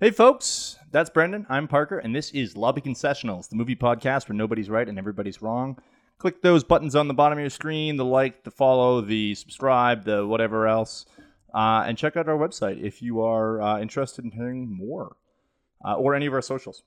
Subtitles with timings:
[0.00, 1.46] Hey, folks, that's Brendan.
[1.48, 5.42] I'm Parker, and this is Lobby Concessionals, the movie podcast where nobody's right and everybody's
[5.42, 5.78] wrong.
[6.18, 10.04] Click those buttons on the bottom of your screen the like, the follow, the subscribe,
[10.04, 11.04] the whatever else.
[11.52, 15.16] Uh, and check out our website if you are uh, interested in hearing more
[15.84, 16.82] uh, or any of our socials.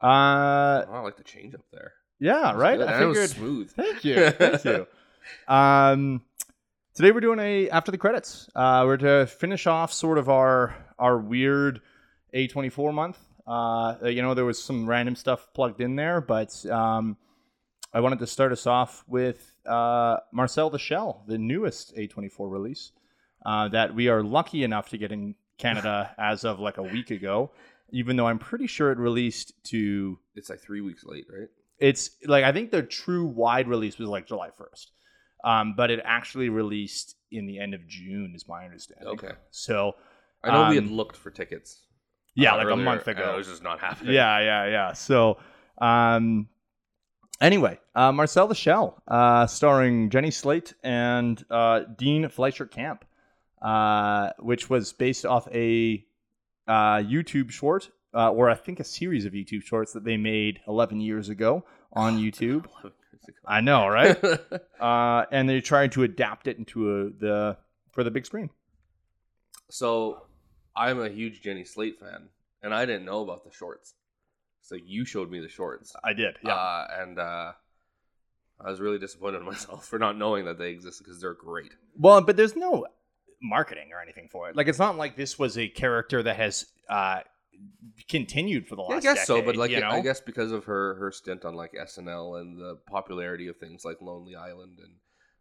[0.00, 1.92] Uh, Oh, I like the change up there.
[2.20, 2.78] yeah, right?
[2.78, 2.86] good.
[2.88, 3.30] I it was figured.
[3.30, 3.70] smooth.
[3.76, 4.30] Thank you.
[4.30, 4.86] Thank you.
[5.48, 6.22] Um,
[6.94, 8.48] today we're doing a after the credits.
[8.54, 11.80] Uh, we're to finish off sort of our our weird
[12.34, 13.18] A24 month.
[13.46, 17.16] Uh, you know, there was some random stuff plugged in there, but um,
[17.92, 22.92] I wanted to start us off with uh, Marcel the Shell, the newest A24 release
[23.44, 27.10] uh, that we are lucky enough to get in Canada as of like a week
[27.10, 27.50] ago.
[27.90, 31.48] Even though I'm pretty sure it released to It's like three weeks late, right?
[31.78, 34.92] it's like I think the true wide release was like July first,
[35.44, 39.08] um, but it actually released in the end of June, is my understanding.
[39.08, 39.32] Okay.
[39.50, 39.94] So
[40.42, 41.82] I know we had Um, looked for tickets.
[42.34, 43.34] Yeah, uh, like a month ago.
[43.34, 44.14] It was just not happening.
[44.14, 44.92] Yeah, yeah, yeah.
[44.92, 45.38] So,
[45.78, 46.48] um,
[47.40, 53.04] anyway, uh, Marcel the Shell, uh, starring Jenny Slate and uh, Dean Fleischer Camp,
[53.62, 56.04] uh, which was based off a
[56.66, 60.60] uh, YouTube short, uh, or I think a series of YouTube shorts that they made
[60.66, 62.66] 11 years ago on YouTube.
[63.46, 64.22] I know, right?
[64.80, 67.56] uh, and they tried to adapt it into a, the
[67.92, 68.50] for the big screen.
[69.70, 70.23] so
[70.76, 72.28] I'm a huge Jenny Slate fan,
[72.62, 73.94] and I didn't know about the shorts.
[74.60, 75.94] So you showed me the shorts.
[76.02, 77.52] I did, Uh, and uh,
[78.60, 81.72] I was really disappointed in myself for not knowing that they exist because they're great.
[81.96, 82.86] Well, but there's no
[83.42, 84.56] marketing or anything for it.
[84.56, 87.20] Like it's not like this was a character that has uh,
[88.08, 89.04] continued for the last.
[89.04, 89.90] Yeah, I guess so, but like you know?
[89.90, 93.84] I guess because of her her stint on like SNL and the popularity of things
[93.84, 94.94] like Lonely Island and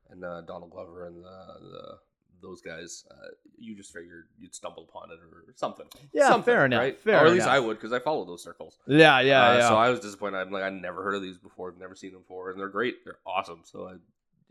[0.10, 1.98] and uh, Donald Glover and the, the
[2.44, 5.88] those guys, uh, you just figured you'd stumble upon it or something.
[6.14, 7.00] Yeah, Something, fair enough, Right?
[7.00, 7.56] fair or at least enough.
[7.56, 8.78] I would because I follow those circles.
[8.88, 9.70] yeah, yeah, Uh, yeah.
[9.70, 10.38] So I was disappointed.
[10.38, 11.72] I'm like, I never heard of these before.
[11.72, 13.04] I've never seen them before, and they're great.
[13.06, 13.62] They're awesome.
[13.64, 13.94] So I,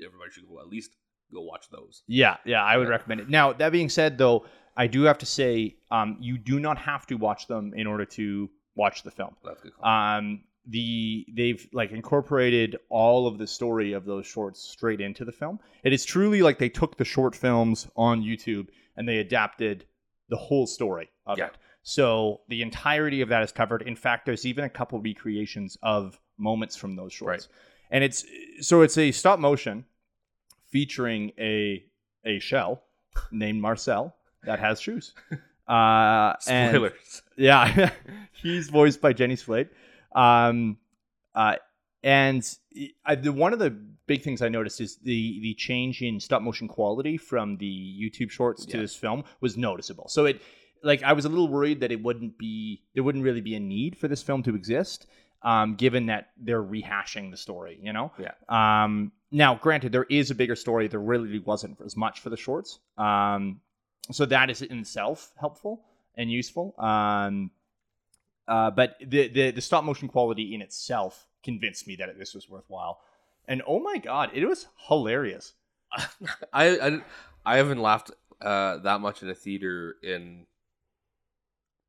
[0.04, 0.96] everybody should go at least
[1.32, 2.02] go watch those.
[2.08, 2.92] yeah, yeah, I would Yeah.
[2.92, 3.28] recommend it.
[3.30, 4.44] Now that being said, though,
[4.76, 8.04] I do have to say, um, you do not have to watch them in order
[8.06, 9.36] to watch the film.
[9.44, 9.74] That's good.
[9.76, 9.84] Call.
[9.86, 15.32] um the they've like incorporated all of the story of those shorts straight into the
[15.32, 19.84] film it is truly like they took the short films on youtube and they adapted
[20.28, 21.46] the whole story of Yeah.
[21.46, 25.76] it so the entirety of that is covered in fact there's even a couple recreations
[25.82, 27.48] of moments from those shorts
[27.90, 28.24] and it's
[28.60, 29.84] so it's a stop motion
[30.70, 31.84] featuring a
[32.24, 32.84] a shell
[33.30, 35.12] named marcel that has shoes
[35.68, 37.22] uh and- Spoilers.
[37.36, 37.90] yeah,
[38.42, 39.68] he's voiced by Jenny Slate.
[40.14, 40.78] Um,
[41.34, 41.56] uh,
[42.02, 42.42] and
[43.04, 43.70] I, the, one of the
[44.06, 48.30] big things I noticed is the the change in stop motion quality from the YouTube
[48.30, 48.82] shorts to Yeah.
[48.82, 50.08] this film was noticeable.
[50.08, 50.42] So it,
[50.82, 53.60] like, I was a little worried that it wouldn't be there wouldn't really be a
[53.60, 55.06] need for this film to exist,
[55.42, 57.78] um, given that they're rehashing the story.
[57.80, 58.12] You know.
[58.18, 58.32] Yeah.
[58.48, 60.88] Um, now, granted, there is a bigger story.
[60.88, 62.80] There really wasn't as much for the shorts.
[62.98, 63.60] Um,
[64.10, 65.84] so that is in itself helpful
[66.16, 66.74] and useful.
[66.78, 67.50] Um,
[68.48, 72.48] uh, but the, the the stop motion quality in itself convinced me that this was
[72.48, 73.00] worthwhile.
[73.48, 75.54] And oh my god, it was hilarious.
[76.52, 77.00] I, I
[77.44, 78.10] I haven't laughed
[78.40, 80.46] uh, that much in a theater in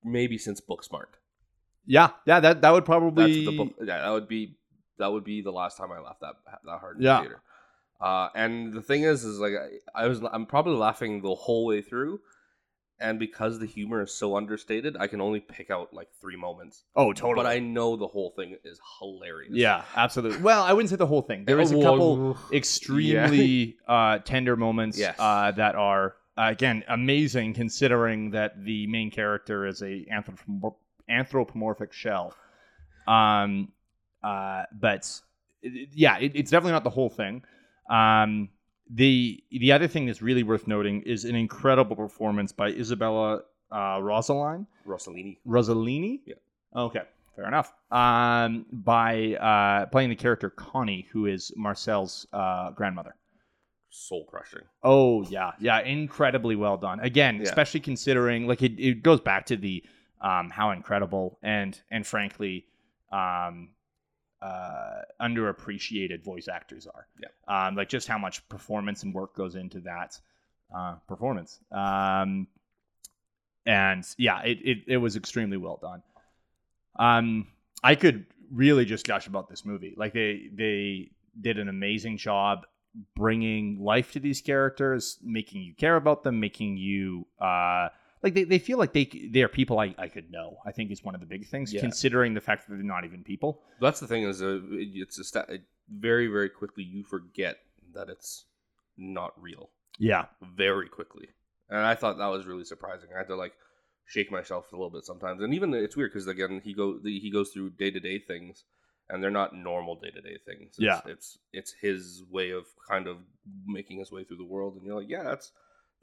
[0.03, 1.17] maybe since Booksmart.
[1.85, 3.73] Yeah, yeah, that that would That's probably the book.
[3.79, 4.55] Yeah, that would be
[4.97, 7.17] that would be the last time I laughed that that hard in Yeah.
[7.17, 7.41] the theater.
[7.99, 9.53] Uh, and the thing is, is like
[9.95, 12.19] I, I was I'm probably laughing the whole way through,
[12.99, 16.83] and because the humor is so understated, I can only pick out like three moments.
[16.95, 17.35] Oh, totally.
[17.43, 19.51] But I know the whole thing is hilarious.
[19.53, 20.39] yeah, absolutely.
[20.41, 21.45] Well, I wouldn't say the whole thing.
[21.45, 25.15] There is a couple extremely uh, tender moments Yes.
[25.19, 30.75] uh, that are uh, again amazing, considering that the main character is a anthropomor-
[31.09, 32.33] anthropomorphic shell.
[33.07, 33.71] Um,
[34.23, 35.09] uh, but
[35.61, 37.43] it- yeah, it, it's definitely not the whole thing.
[37.89, 38.49] Um,
[38.89, 43.41] the the other thing that's really worth noting is an incredible performance by Isabella
[43.71, 44.67] uh, Rosaline.
[44.87, 45.37] Rossellini.
[45.47, 46.19] Rosalini?
[46.25, 46.35] Yeah.
[46.75, 47.01] Okay,
[47.35, 47.71] fair enough.
[47.91, 53.15] Um, by uh, playing the character Connie, who is Marcel's uh, grandmother.
[53.89, 54.61] Soul crushing.
[54.83, 56.99] Oh yeah, yeah, incredibly well done.
[56.99, 57.43] Again, Yeah.
[57.43, 59.83] especially considering like it, it goes back to the
[60.19, 62.65] um, how incredible and and frankly
[63.11, 63.69] um,
[64.43, 67.07] uh, underappreciated voice actors are.
[67.21, 67.67] Yeah.
[67.67, 70.19] Um, like just how much performance and work goes into that
[70.75, 71.59] uh, performance.
[71.71, 72.47] Um,
[73.65, 76.03] and yeah, it, it it was extremely well done.
[76.99, 77.47] Um,
[77.81, 79.93] I could really just gush about this movie.
[79.95, 82.65] Like they they did an amazing job
[83.15, 87.87] bringing life to these characters, making you care about them, making you uh
[88.23, 90.57] like they, they feel like they they are people I, I could know.
[90.65, 91.81] I think is one of the big things, Yeah.
[91.81, 93.61] considering the fact that they're not even people.
[93.81, 95.59] That's the thing is, uh, it- it's a
[95.89, 97.57] very very quickly you forget
[97.93, 98.45] that it's
[98.97, 99.69] not real.
[99.99, 100.25] Yeah,
[100.55, 101.27] very quickly.
[101.69, 103.09] And I thought that was really surprising.
[103.13, 103.53] I had to like
[104.05, 105.41] shake myself a little bit sometimes.
[105.41, 108.63] And even it's weird because again he go he goes through day to day things,
[109.09, 110.69] and they're not normal day to day things.
[110.77, 111.01] It's, Yeah.
[111.05, 113.17] it's it's his way of kind of
[113.65, 115.51] making his way through the world, and you're like, yeah, that's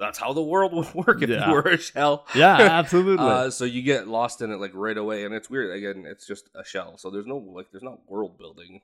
[0.01, 1.47] that's how the world would work if Yeah.
[1.49, 2.27] you were a shell.
[2.35, 3.25] yeah, absolutely.
[3.25, 5.71] Uh, so you get lost in it like right away, and it's weird.
[5.77, 8.81] Again, it's just a shell, so there's no like there's not world building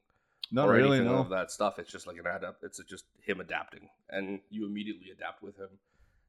[0.52, 1.16] not or really, no.
[1.16, 1.78] of that stuff.
[1.80, 2.62] It's just like an adapt.
[2.62, 5.70] It's just him adapting, and you immediately adapt with him.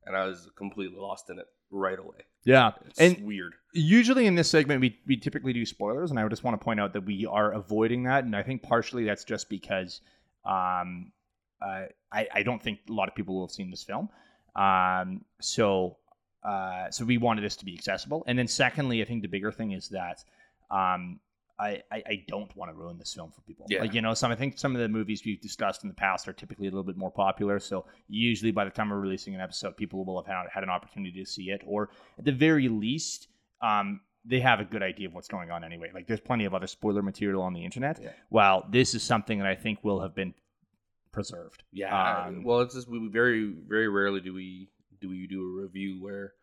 [0.05, 2.19] And I was completely lost in it right away.
[2.45, 3.55] Yeah, It's and weird.
[3.73, 6.79] usually in this segment we, we typically do spoilers and i just want to point
[6.79, 9.99] out that we are avoiding that and i think partially that's just because
[10.45, 11.11] um,
[11.61, 14.07] uh, I, I don't think a lot of people will have seen this film
[14.57, 15.97] um, so
[16.43, 19.51] uh, so we wanted this to be accessible and then secondly i think the bigger
[19.51, 20.23] thing is that
[20.69, 21.19] um,
[21.59, 23.65] I, I, I don't want to ruin this film for people.
[23.67, 23.81] Yeah.
[23.81, 26.27] Like, you know, some I think some of the movies we've discussed in the past
[26.27, 27.59] are typically a little bit more popular.
[27.59, 30.69] So usually by the time we're releasing an episode, people will have had, had an
[30.69, 31.89] opportunity to see it, or
[32.19, 33.29] at the very least,
[33.61, 35.89] um, they have a good idea of what's going on anyway.
[35.93, 37.99] Like there's plenty of other spoiler material on the internet.
[38.01, 38.09] Yeah.
[38.29, 40.33] While this is something that I think will have been
[41.11, 41.63] preserved.
[41.71, 42.25] Yeah.
[42.27, 44.69] Um, well, it's just we very very rarely do we
[45.01, 46.33] do we do a review where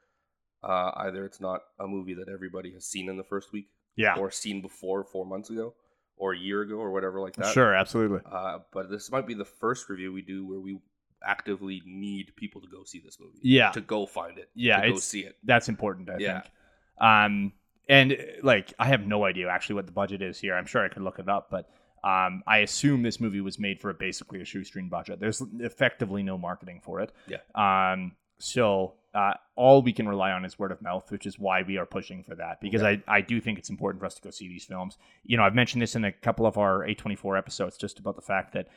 [0.63, 4.17] uh, either it's not a movie that everybody has seen in the first week Yeah.
[4.17, 5.75] or seen before four months ago
[6.17, 7.53] or a year ago or whatever like that.
[7.53, 8.21] Sure, absolutely.
[8.31, 10.79] Uh, but this might be the first review we do where we
[11.27, 13.39] actively need people to go see this movie.
[13.43, 13.71] Yeah.
[13.73, 14.49] To go find it.
[14.55, 15.37] Yeah, To go see it.
[15.43, 16.41] That's important, I Yeah.
[16.43, 16.53] think.
[17.01, 17.53] Um,
[17.89, 20.55] and like, I have no idea actually what the budget is here.
[20.55, 21.69] I'm sure I could look it up, but
[22.05, 25.21] um, I assume this movie was made for a, basically a shoestring budget.
[25.21, 27.13] There's effectively no marketing for it.
[27.27, 27.39] Yeah.
[27.55, 31.63] Um, so uh, all we can rely on is word of mouth, which is why
[31.63, 34.23] we are pushing for that because I, I do think it's important for us to
[34.23, 34.99] go see these films.
[35.25, 38.23] You know, I've mentioned this in a couple of our A24 episodes just about the
[38.23, 38.69] fact that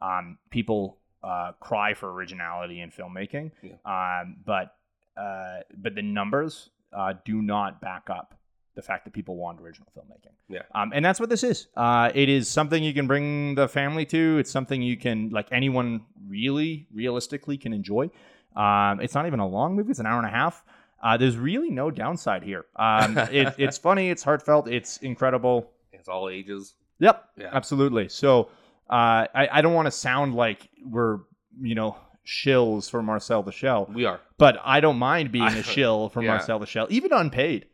[0.00, 3.50] um, people uh, cry for originality in filmmaking,
[3.84, 4.76] um, but
[5.16, 8.38] uh, but the numbers uh, do not back up
[8.76, 10.32] the fact that people want original filmmaking.
[10.48, 10.60] Yeah.
[10.74, 11.66] Um, and that's what this is.
[11.76, 14.38] Uh, it is something you can bring the family to.
[14.38, 18.10] It's something you can, like anyone really, realistically can enjoy.
[18.54, 19.90] Um, it's not even a long movie.
[19.90, 20.62] It's an hour and a half.
[21.02, 22.66] Uh, there's really no downside here.
[22.76, 24.10] Um, it, it's funny.
[24.10, 24.68] It's heartfelt.
[24.68, 25.70] It's incredible.
[25.92, 26.74] It's all ages.
[27.00, 27.24] Yep.
[27.38, 27.50] Yeah.
[27.52, 28.08] Absolutely.
[28.08, 28.50] So
[28.90, 31.20] uh, I, I don't want to sound like we're,
[31.60, 31.96] you know,
[32.26, 34.20] shills for Marcel the Shell, We are.
[34.36, 36.30] but I don't mind being a shill for yeah.
[36.30, 37.66] Marcel the Shell, even unpaid.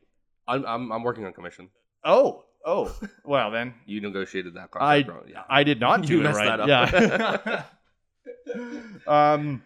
[0.48, 1.68] I'm, I'm, I'm working on commission.
[2.04, 2.94] Oh, oh,
[3.24, 5.28] well then You negotiated that I contract wrong.
[5.30, 5.42] Yeah.
[5.48, 6.56] I did not You do it messed right.
[6.56, 7.64] that Yeah.
[9.34, 9.62] um,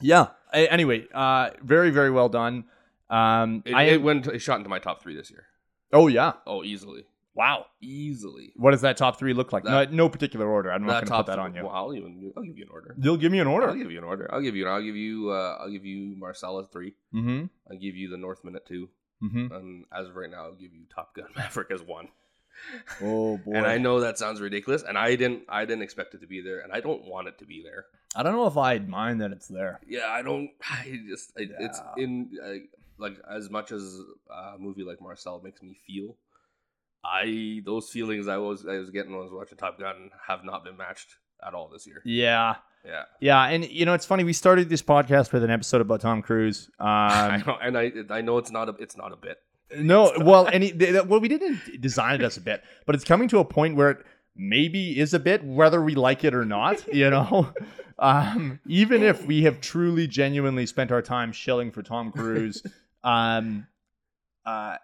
[0.00, 0.28] yeah.
[0.54, 2.64] A- Anyway, uh, very very well done.
[3.10, 5.44] Um, It, I it went it shot into my top three this year.
[5.92, 6.32] oh yeah.
[6.46, 7.04] Oh, easily.
[7.34, 7.66] Wow.
[7.80, 8.52] Easily.
[8.56, 9.62] What does that top three look like?
[9.64, 10.72] That- no, no particular order.
[10.72, 11.62] I'm not going to put that th- on you.
[11.64, 12.96] Well, I'll even I'll give you an order.
[12.98, 13.68] You'll give me an order.
[13.68, 14.28] I'll give you an order.
[14.32, 14.66] I'll give you.
[14.66, 15.30] I'll give you.
[15.30, 16.94] Uh, I'll give you Marcella three.
[17.14, 17.44] Mm-hmm.
[17.70, 18.88] I'll give you the Northman at two,
[19.22, 19.52] Mm-hmm.
[19.52, 22.08] and as of right now, I'll give you Top Gun Maverick as one.
[23.02, 23.52] Oh boy.
[23.56, 25.42] And I know that sounds ridiculous, and I didn't.
[25.48, 27.86] I didn't expect it to be there, and I don't want it to be there.
[28.16, 29.80] I don't know if I'd mind that it's there.
[29.86, 30.50] Yeah, I don't.
[30.70, 31.32] I just.
[31.38, 32.60] I, It's in I,
[32.98, 36.16] like as much as a movie like Marcel makes me feel.
[37.04, 40.44] I those feelings I was I was getting when I was watching Top Gun have
[40.44, 42.02] not been matched at all this year.
[42.04, 42.56] Yeah.
[42.84, 44.24] Yeah, Yeah, and you know it's funny.
[44.24, 46.70] We started this podcast with an episode about Tom Cruise.
[46.78, 49.38] I Um, know, and I I know it's not a it's not a bit.
[49.76, 50.72] no, well, and he,
[51.06, 53.90] well, we didn't design it as a bit, but it's coming to a point where
[53.90, 56.86] it maybe is a bit, whether we like it or not.
[56.92, 57.52] You know,
[57.98, 62.62] um, even if we have truly, genuinely spent our time shilling for Tom Cruise,
[63.04, 63.66] um,
[64.46, 64.76] uh,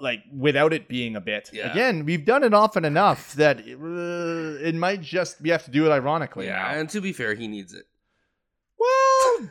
[0.00, 1.50] like without it being a bit.
[1.52, 1.70] Yeah.
[1.70, 5.86] Again, we've done it often enough that uh, it might just we have to do
[5.86, 6.46] it ironically.
[6.46, 6.78] yeah, now.
[6.78, 7.86] and to be fair, he needs it.
[8.78, 9.50] Well,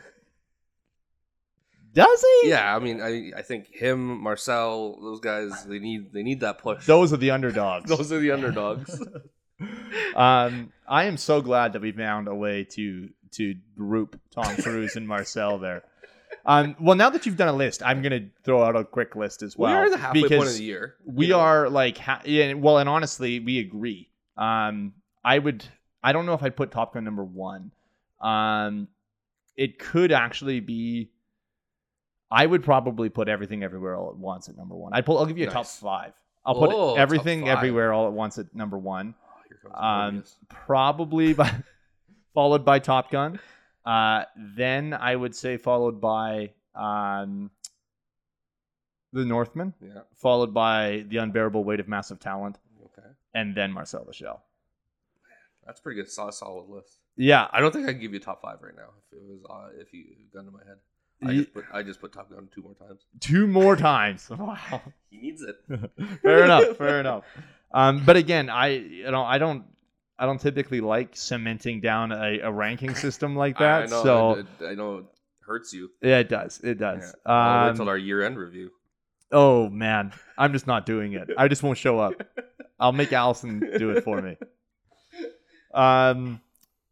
[1.94, 2.50] does he?
[2.50, 6.58] Yeah, I mean, I I think him, Marcel, those guys, they need they need that
[6.58, 6.86] push.
[6.86, 7.88] Those are the underdogs.
[7.96, 8.98] Those are the underdogs.
[10.16, 14.96] um, I am so glad that we found a way to to group Tom Cruise
[14.96, 15.84] and Marcel there.
[16.44, 19.42] Um, well, now that you've done a list, I'm gonna throw out a quick list
[19.42, 19.70] as well.
[19.72, 20.96] we are the halfway point of the year.
[21.06, 21.40] We know?
[21.40, 24.08] are like, ha- yeah, well, and honestly, we agree.
[24.36, 24.94] Um,
[25.24, 25.64] I would,
[26.02, 27.70] I don't know if I'd put Top Gun number one.
[28.20, 28.88] Um,
[29.56, 31.10] it could actually be.
[32.30, 34.94] I would probably put everything everywhere all at once at number one.
[34.94, 35.18] I pull.
[35.18, 36.12] I'll give you a top five.
[36.44, 39.14] I'll put Oh, everything everywhere all at once at number one.
[39.22, 41.52] Oh, here comes Um, probably by
[42.34, 43.38] followed by Top Gun.
[43.84, 47.50] Uh, then I would say followed by um,
[49.12, 50.02] The Northman, Yeah.
[50.14, 53.08] followed by The Unbearable Weight of Massive Talent, Okay.
[53.34, 54.42] and then Marcel Shell.
[55.66, 56.10] That's pretty good.
[56.10, 56.98] Solid, solid list.
[57.16, 59.22] Yeah, I don't think I could give you a top five right now if it
[59.22, 60.78] was uh, if you gun to my head.
[61.24, 63.02] I Ye- just, put, I just put Top Gun two more times.
[63.20, 64.28] two more times.
[64.36, 64.80] Wow.
[65.10, 65.56] He needs it.
[66.22, 66.76] fair enough.
[66.78, 67.24] Fair enough.
[67.70, 69.64] Um, but again, I you know I don't
[70.22, 73.82] I don't typically like cementing down a, a ranking system like that.
[73.82, 74.02] I know.
[74.02, 75.04] so it- it- I know it
[75.44, 75.90] hurts you.
[76.00, 76.60] yeah, it does.
[76.62, 77.12] It does.
[77.26, 77.66] Yeah.
[77.68, 78.70] Um, till our year end review.
[79.32, 81.28] oh man, I'm just not doing it.
[81.36, 82.14] I just won't show up.
[82.80, 84.36] I'll make Allison do it for me.
[85.74, 86.40] Um,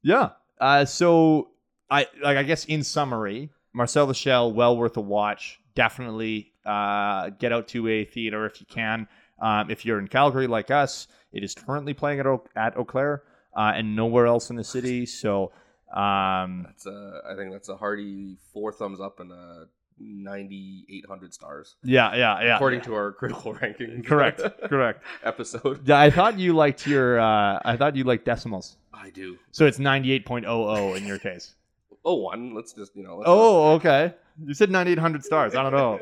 [0.02, 0.30] yeah.
[0.60, 1.50] Uh, so
[1.90, 5.58] I like I guess in summary, Marcel the Shell, well worth a watch.
[5.74, 9.08] Definitely uh, get out to a theater if you can.
[9.40, 12.84] Um, if you're in Calgary like us, it is currently playing at Eau, at Eau
[12.84, 13.22] Claire
[13.56, 15.06] uh, and nowhere else in the city.
[15.06, 15.52] So
[15.94, 19.66] um, That's a, I think that's a hearty four thumbs up and a
[20.02, 22.54] 9,800 stars, yeah, yeah, yeah.
[22.56, 24.02] according to our critical ranking.
[24.02, 25.02] correct, correct.
[25.24, 25.86] episode.
[25.86, 27.20] Yeah, I thought you liked your.
[27.20, 28.76] Uh, I thought you liked decimals.
[28.94, 29.36] I do.
[29.50, 31.54] So it's 98.00 in your case.
[32.02, 32.54] Oh, one.
[32.54, 33.18] Let's just you know.
[33.18, 34.14] Let's Oh, okay.
[34.42, 35.54] You said 9800 stars.
[35.54, 36.00] I don't know.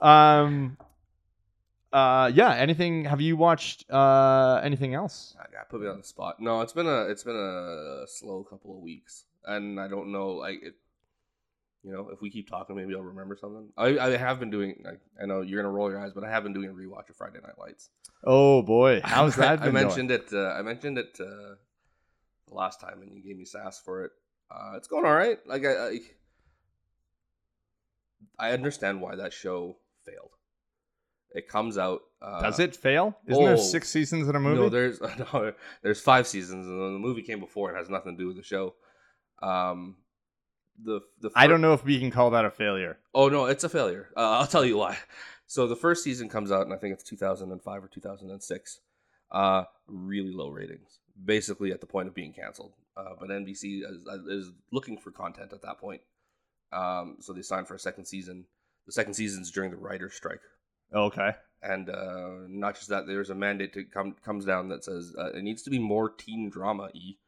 [0.00, 0.78] Um
[1.92, 5.34] uh yeah, anything have you watched uh anything else?
[5.38, 6.40] I got put me on the spot.
[6.40, 10.30] No, it's been a it's been a slow couple of weeks, and I don't know
[10.30, 10.74] like it.
[11.82, 13.70] You know, if we keep talking, maybe I'll remember something.
[13.76, 14.84] I, I have been doing.
[14.86, 17.08] I, I know you're gonna roll your eyes, but I have been doing a rewatch
[17.08, 17.88] of Friday Night Lights.
[18.22, 20.28] Oh boy, how's that I, been mentioned it.
[20.32, 21.54] Uh, I mentioned it uh,
[22.48, 24.12] last time, and you gave me sass for it.
[24.50, 25.38] Uh, it's going all right.
[25.46, 25.98] Like I, I,
[28.38, 30.32] I understand why that show failed.
[31.32, 32.02] It comes out.
[32.20, 33.16] Uh, Does it fail?
[33.26, 34.60] Isn't there oh, 6 seasons in a movie?
[34.60, 35.00] No, there's
[35.32, 37.72] no, there's five seasons, and the movie came before.
[37.72, 38.74] It has nothing to do with the show.
[39.42, 39.96] Um,
[40.82, 42.98] the the I don't know if we can call that a failure.
[43.14, 44.08] Oh no, it's a failure.
[44.16, 44.96] Uh, I'll tell you why.
[45.46, 48.80] So the first season comes out, and I think it's 2005 or 2006.
[49.32, 52.74] Uh, really low ratings, basically at the point of being canceled.
[52.96, 56.02] Uh, but NBC is, is looking for content at that point,
[56.72, 58.44] um, so they signed for a second season.
[58.86, 60.38] The second season's during the writer's strike,
[60.94, 61.32] Okay.
[61.62, 65.30] and uh, not just that, there's a mandate to come comes down that says uh,
[65.32, 67.18] it needs to be more teen drama e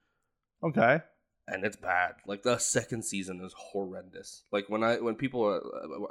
[0.62, 1.00] Okay.
[1.48, 2.14] and it's bad.
[2.26, 4.44] Like the second season is horrendous.
[4.52, 5.60] Like when I when people are,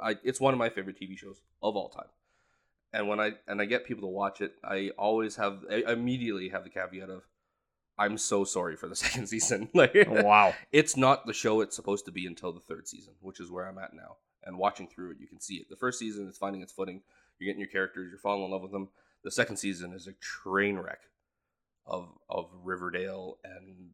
[0.02, 2.08] I, it's one of my favorite TV shows of all time.
[2.92, 6.50] And when I and I get people to watch it, I always have I immediately
[6.50, 7.22] have the caveat of,
[7.98, 9.70] I'm so sorry for the second season.
[9.74, 10.54] like wow.
[10.70, 13.66] it's not the show it's supposed to be until the third season, which is where
[13.66, 14.16] I'm at now.
[14.44, 15.68] And watching through it, you can see it.
[15.70, 17.02] The first season is finding its footing.
[17.38, 18.08] You're getting your characters.
[18.10, 18.88] You're falling in love with them.
[19.24, 21.00] The second season is a train wreck
[21.86, 23.90] of of Riverdale and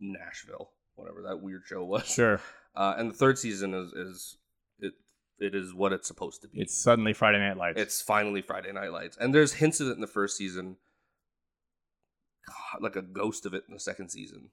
[0.00, 2.06] Nashville, whatever that weird show was.
[2.06, 2.40] Sure.
[2.74, 4.36] Uh, and the third season is is
[4.78, 4.94] it
[5.38, 6.60] it is what it's supposed to be.
[6.60, 7.80] It's suddenly Friday Night Lights.
[7.80, 10.76] It's finally Friday Night Lights, and there's hints of it in the first season,
[12.46, 14.50] God, like a ghost of it in the second season.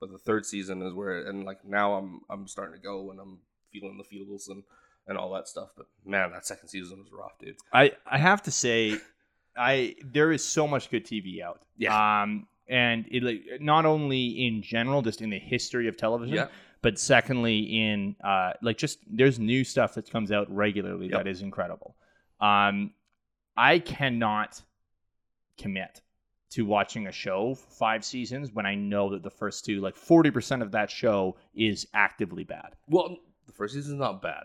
[0.00, 3.20] But the third season is where, and like now I'm I'm starting to go and
[3.20, 3.40] I'm
[3.72, 4.62] feeling the feels and
[5.08, 5.70] and all that stuff.
[5.76, 7.56] But man, that second season was rough, dude.
[7.72, 8.98] I I have to say,
[9.56, 11.62] I there is so much good TV out.
[11.76, 12.22] Yeah.
[12.22, 16.48] Um, and it like not only in general, just in the history of television, Yeah,
[16.82, 21.18] but secondly in uh like just there's new stuff that comes out regularly Yep.
[21.18, 21.96] that is incredible.
[22.40, 22.92] Um,
[23.56, 24.62] I cannot
[25.56, 26.02] commit
[26.50, 29.96] to watching a show for five seasons when I know that the first two, like
[29.96, 32.76] forty percent of that show, is actively bad.
[32.88, 34.44] well, the first season's not bad.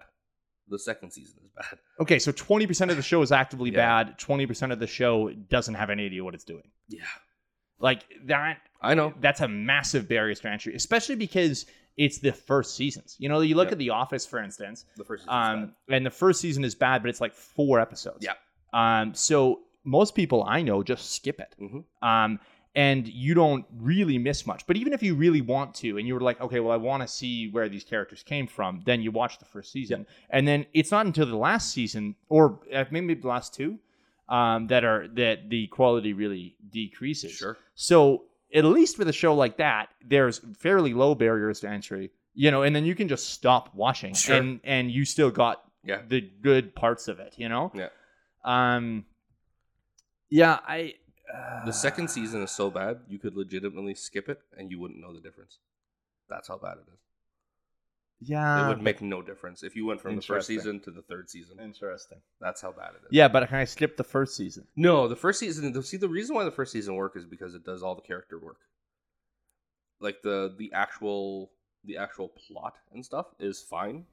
[0.70, 1.78] The second season is bad.
[2.00, 4.04] Okay, so twenty percent of the show is actively Yeah.
[4.04, 4.18] bad.
[4.20, 6.70] Twenty percent of the show doesn't have any idea what it's doing.
[6.88, 7.04] Yeah,
[7.80, 9.14] Like that I know.
[9.20, 11.66] that's a massive barrier to entry, especially because
[11.98, 13.16] it's the first seasons.
[13.20, 13.74] You know, you look Yep.
[13.74, 15.34] at The Office, for instance, The first season.
[15.36, 18.26] um, and the first season is bad, but it's like four episodes.
[18.26, 18.34] Yeah.
[18.74, 21.54] Um, so most people I know just skip it.
[21.62, 21.84] Mhm.
[22.02, 22.40] Um,
[22.76, 24.66] and you don't really miss much.
[24.66, 27.02] But even if you really want to, and you were like, okay, well, I want
[27.04, 30.66] to see where these characters came from, then you watch the first season, and then
[30.74, 33.78] it's not until the last season, or uh, maybe the last two,
[34.30, 37.32] um, that are that the quality really decreases.
[37.34, 37.38] bad.
[37.38, 37.58] Sure.
[37.76, 42.50] So at least with a show like that, there's fairly low barriers to entry, you
[42.52, 44.36] know, and then you can just stop watching, Sure.
[44.38, 46.02] and and you still got Yeah.
[46.08, 47.72] the good parts of it, you know.
[47.76, 47.90] Yeah.
[48.44, 49.06] Um.
[50.30, 50.96] Yeah, I.
[51.66, 55.14] The second season is so bad you could legitimately skip it and you wouldn't know
[55.14, 55.60] the difference.
[56.30, 57.00] That's how bad it is.
[58.26, 58.66] Yeah.
[58.66, 61.30] it would make no difference if you went from the first season to the third
[61.30, 61.60] season.
[61.60, 62.20] Interesting.
[62.40, 63.10] That's how bad it is.
[63.12, 64.66] Yeah, but can I skip the first season?
[64.76, 65.82] No, the first season.
[65.84, 68.40] See, the reason why the first season work is because it does all the character
[68.40, 68.60] work.
[70.00, 71.52] Like the the actual
[71.84, 74.06] the actual plot and stuff is fine,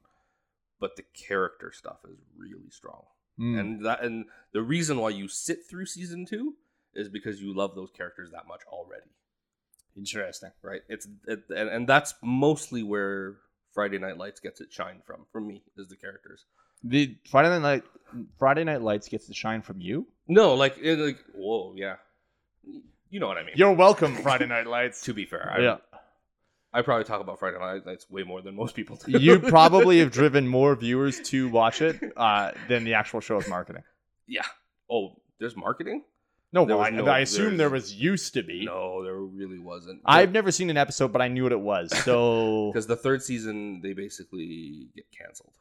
[0.79, 3.03] but the character stuff is really strong.
[3.39, 3.59] Mm.
[3.59, 6.55] and that and the reason why you sit through season two
[6.93, 9.09] is because you love those characters that much already,
[9.97, 10.51] Interesting.
[10.61, 10.81] right?
[10.89, 13.35] It's it, and, and that's mostly where
[13.73, 15.25] Friday Night Lights gets its shine from.
[15.31, 16.45] For me, is the characters.
[16.83, 17.83] The Friday Night
[18.39, 20.07] Friday Night Lights gets the shine from you.
[20.27, 21.95] No, like it, like whoa, yeah,
[23.09, 23.53] you know what I mean.
[23.55, 25.01] You're welcome, Friday Night Lights.
[25.05, 25.77] To be fair, I, yeah,
[26.73, 29.19] I probably talk about Friday Night Lights way more than most people do.
[29.19, 33.83] you probably have driven more viewers to watch it uh, than the actual show's marketing.
[34.27, 34.45] yeah.
[34.89, 36.03] Oh, there's marketing.
[36.53, 38.65] No, well, I, no- I assume there was used to be.
[38.65, 40.01] No, there really wasn't.
[40.05, 41.91] I've never seen an episode, but I knew what it was.
[42.03, 45.53] So because the third season they basically get canceled,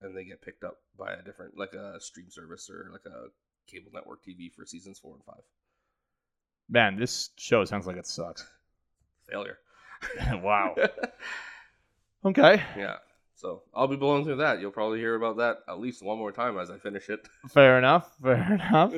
[0.00, 3.28] and they get picked up by a different, like a stream service or like a
[3.70, 5.42] cable network TV for seasons four and five.
[6.68, 8.46] man, this show sounds like it sucks.
[9.30, 9.58] Failure.
[10.34, 10.74] wow.
[12.24, 12.96] Okay, yeah.
[13.34, 14.60] So I'll be blowing through that.
[14.60, 17.26] You'll probably hear about that at least one more time as I finish it.
[17.50, 18.14] fair enough.
[18.22, 18.94] Fair enough.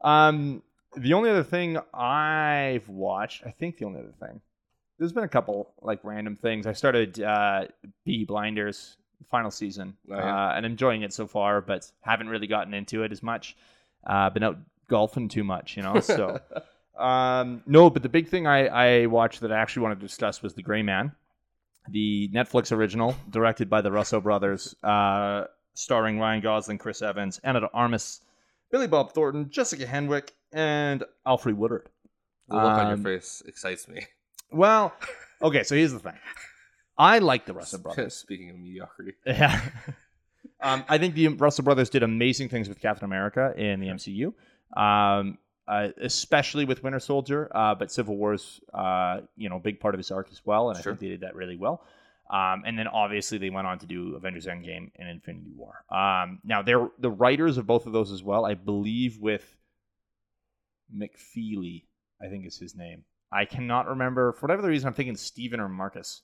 [0.00, 0.62] Um,
[0.96, 4.40] the only other thing I've watched, I think the only other thing,
[4.98, 6.66] there's been a couple like random things.
[6.66, 7.66] I started uh,
[8.04, 8.96] Peaky Blinders
[9.30, 10.48] final season Oh, yeah.
[10.48, 13.56] uh, and enjoying it so far, but haven't really gotten into it as much.
[14.06, 16.00] Uh, been out golfing too much, you know.
[16.00, 16.40] So
[16.98, 18.66] um, no, but the big thing I,
[19.02, 21.12] I watched that I actually wanted to discuss was The Gray Man,
[21.90, 27.60] the Netflix original directed by the Russo brothers, uh, starring Ryan Gosling, Chris Evans, Ana
[27.60, 28.20] de Armas,
[28.70, 31.88] Billy Bob Thornton, Jessica Henwick, and Alfred Woodard.
[32.48, 34.06] the look on Um, your face excites me.
[34.50, 34.92] Well,
[35.42, 36.16] okay, so here's the thing.
[36.96, 38.14] I like the Russell brothers.
[38.14, 39.60] Speaking of mediocrity, Yeah.
[40.60, 44.32] um, I think the Russell brothers did amazing things with Captain America in the MCU,
[44.76, 47.50] um, uh, especially with Winter Soldier.
[47.54, 50.70] Uh, but Civil War's, uh, you know, a big part of his arc as well,
[50.70, 51.84] and I think they did that really well.
[52.30, 55.84] Um, and then obviously they went on to do Avengers Endgame and Infinity War.
[55.90, 58.44] Um, now they're the writers of both of those as well.
[58.44, 59.56] I believe with
[60.94, 61.84] McFeely,
[62.22, 63.04] I think is his name.
[63.32, 64.88] I cannot remember for whatever the reason.
[64.88, 66.22] I'm thinking Steven or Marcus.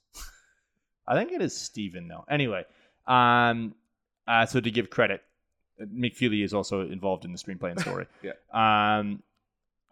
[1.07, 2.25] I think it is Steven though.
[2.31, 2.65] Anyway,
[3.07, 3.75] um,
[4.27, 5.23] uh, so to give credit,
[5.83, 8.07] McFeely is also involved in the screenplay and story.
[8.23, 8.33] Yeah.
[8.99, 9.23] Um,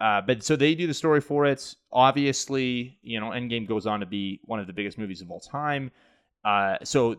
[0.04, 1.74] uh, but so they do the story for it.
[1.92, 5.40] Obviously, you know, Endgame goes on to be one of the biggest movies of all
[5.40, 5.90] time.
[6.44, 7.16] Uh, so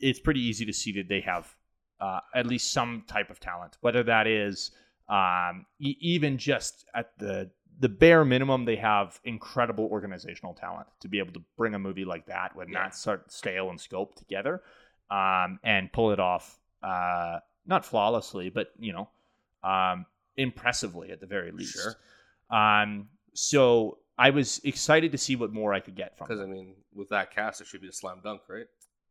[0.00, 1.54] it's pretty easy to see that they have
[2.00, 4.70] uh, at least some type of talent, whether that is
[5.08, 11.08] um, e- even just at the the bare minimum, they have incredible organizational talent to
[11.08, 12.84] be able to bring a movie like that with Yeah.
[12.84, 14.62] that sort of scale and scope together
[15.10, 16.56] um, and pull it off.
[16.82, 19.08] Uh, not flawlessly, but you know,
[19.68, 20.06] um,
[20.36, 21.74] impressively at the very least.
[21.74, 21.94] Sure.
[22.50, 26.28] Um, so I was excited to see what more I could get from.
[26.28, 28.66] because I mean, with that cast, it should be a slam dunk, right?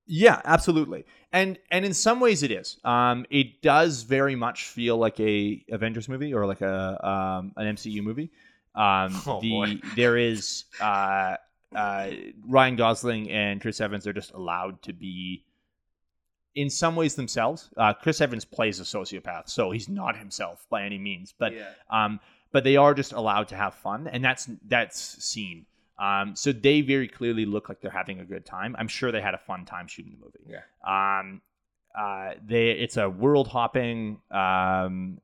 [0.05, 1.05] Yeah, absolutely.
[1.31, 2.77] And and in some ways it is.
[2.83, 7.75] Um, it does very much feel like a Avengers movie or like a um, an
[7.75, 8.31] MCU movie.
[8.75, 9.75] Um, Oh, the boy.
[9.95, 11.37] there is uh,
[11.75, 12.09] uh,
[12.45, 15.45] Ryan Gosling and Chris Evans are just allowed to be
[16.55, 17.69] in some ways themselves.
[17.77, 21.33] Uh, Chris Evans plays a sociopath, so he's not himself by any means.
[21.37, 21.69] But yeah.
[21.89, 22.19] um,
[22.51, 25.65] but they are just allowed to have fun, and that's that's seen.
[25.99, 28.75] Um, so they very clearly look like they're having a good time.
[28.77, 30.39] I'm sure they had a fun time shooting the movie.
[30.47, 31.19] Yeah.
[31.19, 31.41] Um,
[31.97, 35.19] uh, they it's a world hopping um,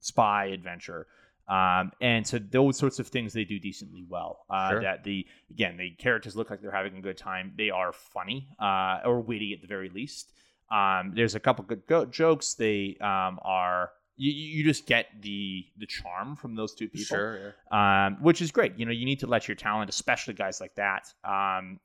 [0.00, 1.06] spy adventure.
[1.48, 4.40] Um, and so those sorts of things they do decently well.
[4.50, 4.82] Uh, Sure.
[4.82, 7.52] That the again the characters look like they're having a good time.
[7.56, 10.32] They are funny uh, or witty at the very least.
[10.70, 12.54] Um, there's a couple good go- jokes.
[12.54, 17.54] They um, are you, you just get the the charm from those two people Sure.
[17.70, 18.06] Yeah.
[18.06, 18.76] um, which is great.
[18.78, 21.78] You know, you need to let your talent, especially guys like that, um,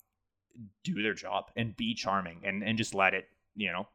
[0.84, 3.88] do their job and be charming and, and just let it, you know,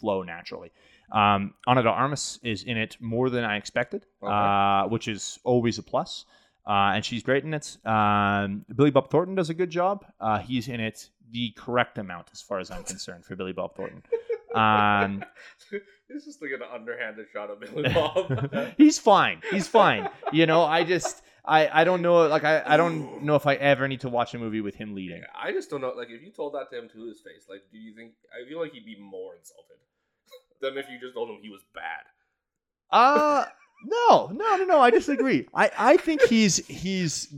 [0.00, 0.70] flow naturally.
[1.12, 4.32] Um, Ana de Armas is in it more than I expected, Okay.
[4.32, 6.24] uh, which is always a plus.
[6.66, 7.76] Uh, and she's great in it.
[7.86, 10.04] Um, Billy Bob Thornton does a good job.
[10.20, 13.74] Uh, he's in it the correct amount, as far as I'm concerned, for Billy Bob
[13.76, 14.02] Thornton.
[14.54, 15.24] Um,
[16.08, 18.72] It's just like an underhanded shot of Billy Bob.
[18.76, 19.40] he's fine.
[19.50, 20.08] He's fine.
[20.32, 23.54] You know, I just I I don't know like I I don't know if I
[23.54, 25.22] ever need to watch a movie with him leading.
[25.34, 25.92] I just don't know.
[25.96, 28.12] Like, if you told that to him to his face, like, do you think?
[28.32, 29.78] I feel like he'd be more insulted
[30.60, 32.04] than if you just told him he was bad.
[32.90, 33.46] Uh
[33.84, 34.80] no, no, no, no.
[34.80, 35.46] I disagree.
[35.54, 37.32] I I think he's he's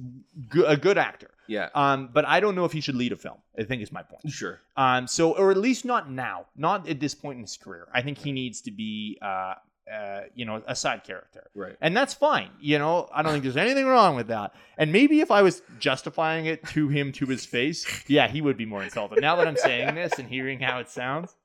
[0.48, 1.30] go- a good actor.
[1.48, 1.68] Yeah.
[1.74, 3.36] Um, but I don't know if he should lead a film.
[3.58, 4.30] I think is my point.
[4.30, 4.60] Sure.
[4.76, 7.86] Um, so or at least not now, not at this point in his career.
[7.94, 9.54] I think he needs to be uh
[9.92, 11.48] uh you know a side character.
[11.54, 11.76] Right.
[11.80, 12.50] And that's fine.
[12.60, 14.54] You know, I don't think there's anything wrong with that.
[14.76, 18.56] And maybe if I was justifying it to him to his face, yeah, he would
[18.56, 19.20] be more insulted.
[19.20, 21.36] Now that I'm saying this and hearing how it sounds.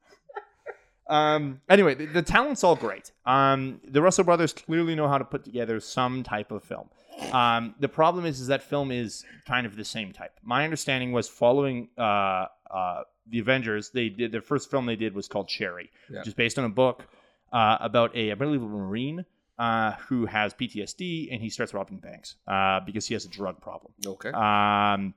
[1.11, 3.11] Um, anyway, the, the talent's all great.
[3.25, 6.89] Um, the Russell brothers clearly know how to put together some type of film.
[7.33, 10.31] Um, the problem is, is that film is kind of the same type.
[10.43, 13.91] My understanding was following uh, uh, the Avengers.
[13.91, 16.19] They did their first film they did was called Cherry, Yeah.
[16.19, 17.05] which is based on a book
[17.51, 19.25] uh, about a I believe a marine
[19.59, 23.61] uh, who has PTSD and he starts robbing banks uh, because he has a drug
[23.61, 23.93] problem.
[24.05, 24.29] Okay.
[24.31, 25.13] Um,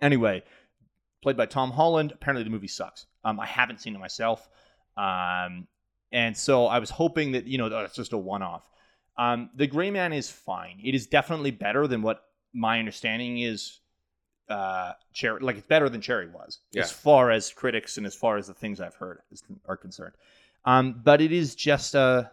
[0.00, 0.42] anyway,
[1.22, 2.12] played by Tom Holland.
[2.12, 3.06] Apparently, the movie sucks.
[3.24, 4.48] Um, I haven't seen it myself,
[5.00, 5.66] um,
[6.12, 8.62] and so I was hoping that you know that's just a one-off.
[9.16, 10.80] Um, the Gray Man is fine.
[10.82, 13.80] It is definitely better than what my understanding is.
[14.48, 16.82] Uh, Cherry, like it's better than Cherry was, Yeah.
[16.82, 20.14] as far as critics and as far as the things I've heard is, are concerned.
[20.64, 22.32] Um, but it is just a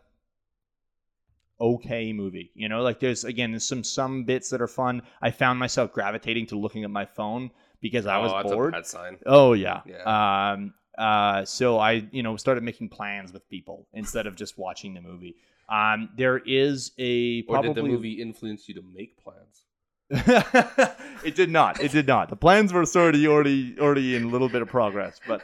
[1.59, 2.51] okay movie.
[2.55, 5.03] You know, like there's again there's some some bits that are fun.
[5.21, 7.51] I found myself gravitating to looking at my phone
[7.81, 8.73] because I was oh, that's bored.
[8.73, 9.17] a bad sign.
[9.25, 9.81] Oh yeah.
[9.85, 10.51] Yeah.
[10.53, 10.73] Um.
[10.97, 11.45] Uh.
[11.45, 15.35] So I, you know, started making plans with people instead of just watching the movie.
[15.69, 16.09] Um.
[16.17, 19.63] There is a Or probably did the movie influence you to make plans?
[21.25, 21.81] it did not.
[21.81, 22.29] It did not.
[22.29, 25.41] The plans were sort of already already in a little bit of progress, but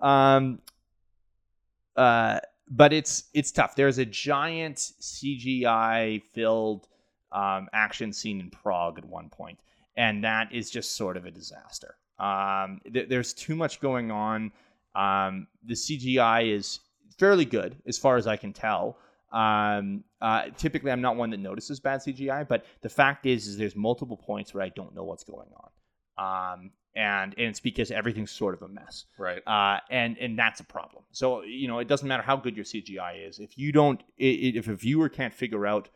[0.00, 0.58] um
[1.96, 2.40] uh
[2.72, 3.74] but it's it's tough.
[3.76, 6.88] There's a giant CGI filled
[7.30, 9.60] um, action scene in Prague at one point,
[9.96, 11.96] and that is just sort of a disaster.
[12.18, 14.52] Um, th- there's too much going on.
[14.94, 16.80] Um, the CGI is
[17.18, 18.98] fairly good as far as I can tell.
[19.32, 23.56] Um, uh, typically, I'm not one that notices bad CGI, but the fact is, is
[23.56, 25.48] there's multiple points where I don't know what's going
[26.18, 29.40] on, um, and and it's because everything's sort of a mess, Right.
[29.46, 31.04] uh, and and that's a problem.
[31.12, 34.24] So you know, it doesn't matter how good your CGI is if you don't, i
[34.24, 35.88] i- if a viewer can't figure out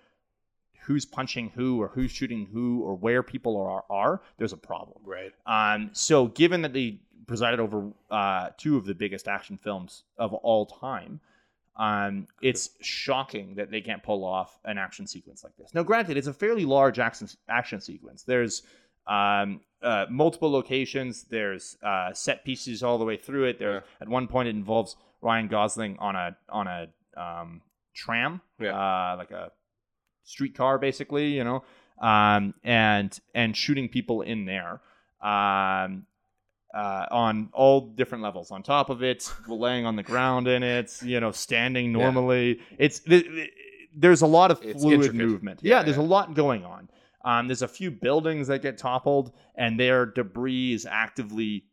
[0.86, 5.02] who's punching who or who's shooting who or where people are are, there's a problem.
[5.04, 5.32] Right.
[5.44, 10.32] Um, so, given that they presided over uh, two of the biggest action films of
[10.34, 11.20] all time,
[11.76, 15.74] um, it's shocking that they can't pull off an action sequence like this.
[15.74, 18.22] Now, granted, it's a fairly large action action sequence.
[18.22, 18.62] There's
[19.06, 21.24] um, uh, multiple locations.
[21.24, 23.58] There's uh, set pieces all the way through it.
[23.58, 23.80] There, Yeah.
[24.00, 26.88] at one point, it involves Ryan Gosling on a on a
[27.20, 27.60] um,
[27.94, 28.72] tram, Yeah.
[28.76, 29.52] uh, like a
[30.24, 31.28] streetcar, basically.
[31.28, 31.64] You know,
[32.00, 34.80] um, and and shooting people in there.
[35.20, 36.06] Um,
[36.76, 38.50] uh, on all different levels.
[38.50, 41.98] On top of it, laying on the ground in it, you know, standing Yeah.
[42.02, 42.60] normally.
[42.78, 43.50] It's th- th-
[43.96, 45.16] there's a lot of It's fluid intricate.
[45.26, 45.60] movement.
[45.62, 46.02] Yeah, Yeah, there's yeah.
[46.02, 46.90] a lot going on.
[47.24, 51.64] Um, there's a few buildings that get toppled, and their debris is actively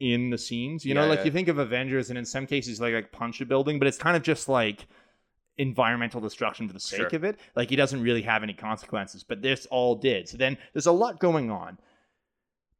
[0.00, 0.84] in the scenes.
[0.84, 1.26] You know, like yeah.
[1.26, 3.98] you think of Avengers, and in some cases, like like punch a building, but it's
[3.98, 4.86] kind of just like
[5.58, 7.16] environmental destruction for the sake Sure.
[7.16, 7.38] of it.
[7.54, 10.28] Like he doesn't really have any consequences, but this all did.
[10.28, 11.78] So then there's a lot going on,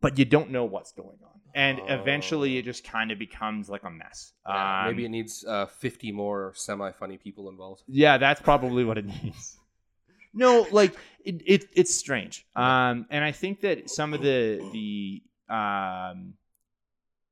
[0.01, 2.59] but you don't know what's going on, and eventually Oh.
[2.59, 4.33] it just kind of becomes like a mess.
[4.47, 7.83] Yeah, Um, maybe it needs uh, 50 more semi-funny people involved.
[7.87, 9.57] yeah, that's probably what it needs.
[10.33, 12.45] No, like it, it it's strange.
[12.57, 15.23] Um, and I think that some of the the
[15.55, 16.35] um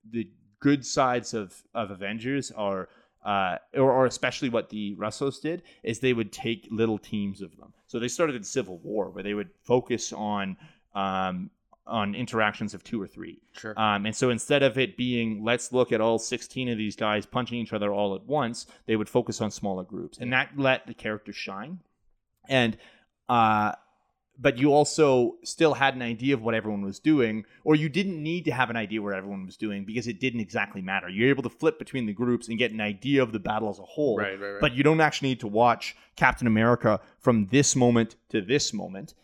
[0.09, 0.29] the
[0.61, 2.89] good sides of of Avengers are
[3.25, 7.57] uh or, or especially what the Russos did is they would take little teams of
[7.57, 7.73] them.
[7.89, 10.57] So they started in Civil War where they would focus on
[10.95, 11.51] um
[11.87, 13.41] on interactions of two or three.
[13.53, 13.79] Sure.
[13.79, 17.27] Um, and so instead of it being let's look at all 16 of these guys
[17.27, 20.87] punching each other all at once, they would focus on smaller groups, and that let
[20.87, 21.81] the characters shine.
[22.49, 22.77] And
[23.29, 23.73] uh,
[24.39, 28.23] but you also still had an idea of what everyone was doing, or you didn't
[28.23, 31.09] need to have an idea what everyone was doing because it didn't exactly matter.
[31.09, 33.79] You're able to flip between the groups and get an idea of the battle as
[33.79, 34.61] a whole right, right, right.
[34.61, 39.15] but you don't actually need to watch Captain America from this moment to this moment.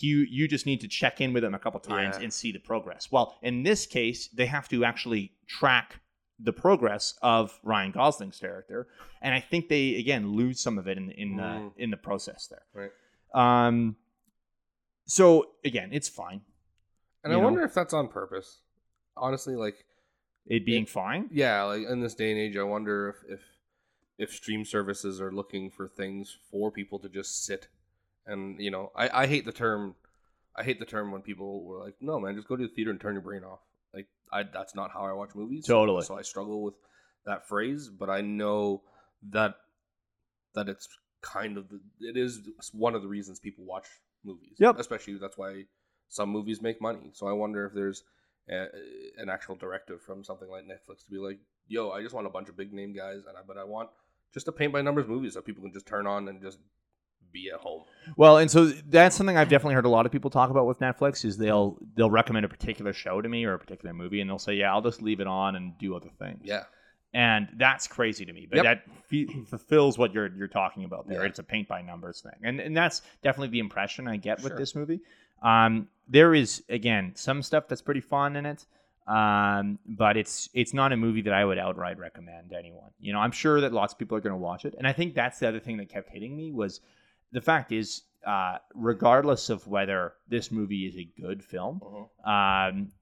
[0.00, 2.24] You you just need to check in with them a couple times Yeah.
[2.24, 3.10] and see the progress.
[3.10, 6.00] Well, in this case, they have to actually track
[6.38, 8.86] the progress of Ryan Gosling's character,
[9.22, 11.72] and I think they again lose some of it in in the Mm.
[11.78, 12.62] in the process there.
[12.74, 12.90] Right.
[13.66, 13.96] Um.
[15.06, 16.42] So again, it's fine.
[17.24, 17.44] and you I know.
[17.46, 18.60] wonder if that's on purpose.
[19.16, 19.84] Honestly, like,
[20.46, 21.28] It being It- fine.
[21.32, 23.42] yeah, like in this day and age, I wonder if if,
[24.18, 27.68] if stream services are looking for things for people to just sit
[28.28, 29.96] and you know, I, I hate the term.
[30.56, 32.90] I hate the term when people were like, "No, man, just go to the theater
[32.90, 33.60] and turn your brain off."
[33.94, 35.66] Like, I that's not how I watch movies.
[35.66, 36.02] Totally.
[36.02, 36.74] So I struggle with
[37.26, 38.82] that phrase, but I know
[39.30, 39.54] that
[40.54, 40.88] that it's
[41.20, 42.40] kind of the, it is
[42.72, 43.86] one of the reasons people watch
[44.24, 44.56] movies.
[44.58, 44.78] Yep.
[44.78, 45.64] Especially that's why
[46.08, 47.10] some movies make money.
[47.12, 48.04] So I wonder if there's
[48.50, 48.66] a,
[49.16, 52.30] an actual directive from something like Netflix to be like, "Yo, I just want a
[52.30, 53.90] bunch of big name guys, and I but I want
[54.34, 56.58] just a paint by numbers movie so people can just turn on and just
[57.32, 57.82] be at home."
[58.16, 60.78] Well, and so that's something I've definitely heard a lot of people talk about with
[60.80, 64.28] Netflix is they'll they'll recommend a particular show to me or a particular movie and
[64.30, 66.64] they'll say, "Yeah, I'll just leave it on and do other things." Yeah.
[67.14, 68.46] and that's crazy to me.
[68.50, 68.64] But Yep.
[68.64, 71.22] that fe- fulfills what you're you're talking about there.
[71.22, 71.28] Yeah.
[71.28, 74.56] It's a paint by numbers thing, and and that's definitely the impression I get with
[74.58, 75.00] this movie.
[75.42, 78.66] Um, there is again some stuff that's pretty fun in it.
[79.06, 82.90] Um, but it's it's not a movie that I would outright recommend to anyone.
[83.00, 84.92] You know, I'm sure that lots of people are going to watch it, and I
[84.92, 86.80] think that's the other thing that kept hitting me was
[87.32, 92.30] the fact is, uh, regardless of whether this movie is a good film, Uh-huh.
[92.30, 92.92] um,